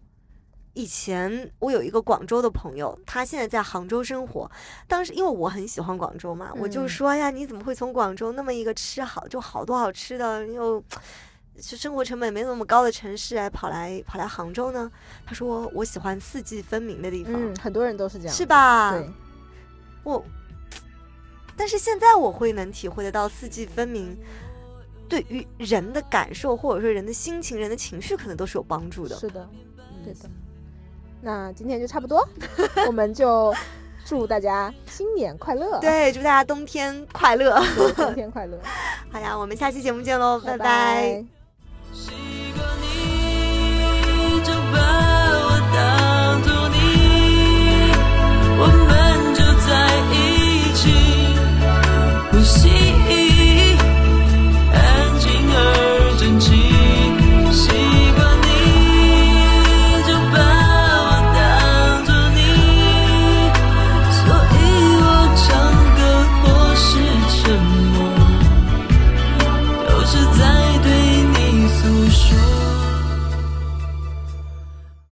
[0.74, 4.50] 以前我有一个广州的朋友，他现在在杭州生活。
[4.86, 10.82] 当时因为我很喜欢广州嘛，我就嗯说哎呀，你怎么会从广州那么一个吃好就好多好吃的又
[11.58, 14.90] 就生活成本没那么高的城市，哎，跑来跑来杭州呢？
[15.24, 18.44] 他说我喜欢四季分明的地方，嗯，很多人都是这样，是？
[18.44, 18.92] 吧？
[18.92, 19.10] 对，
[20.04, 20.22] 我，
[21.56, 24.16] 但是现在我会能体会得到四季分明。
[25.08, 29.14] 对于人的感受，或者说人的心情、人的情绪，可能都是有帮助的。
[29.14, 29.48] 是的，
[30.02, 30.28] 对的。
[31.22, 32.28] 那今天就差不多，
[32.88, 33.54] 我们就
[34.04, 37.56] 祝大家新年快乐，对，祝大家冬天快乐。
[37.94, 38.58] 冬天快乐，
[39.08, 41.24] 好呀，我们下期节目见喽，拜拜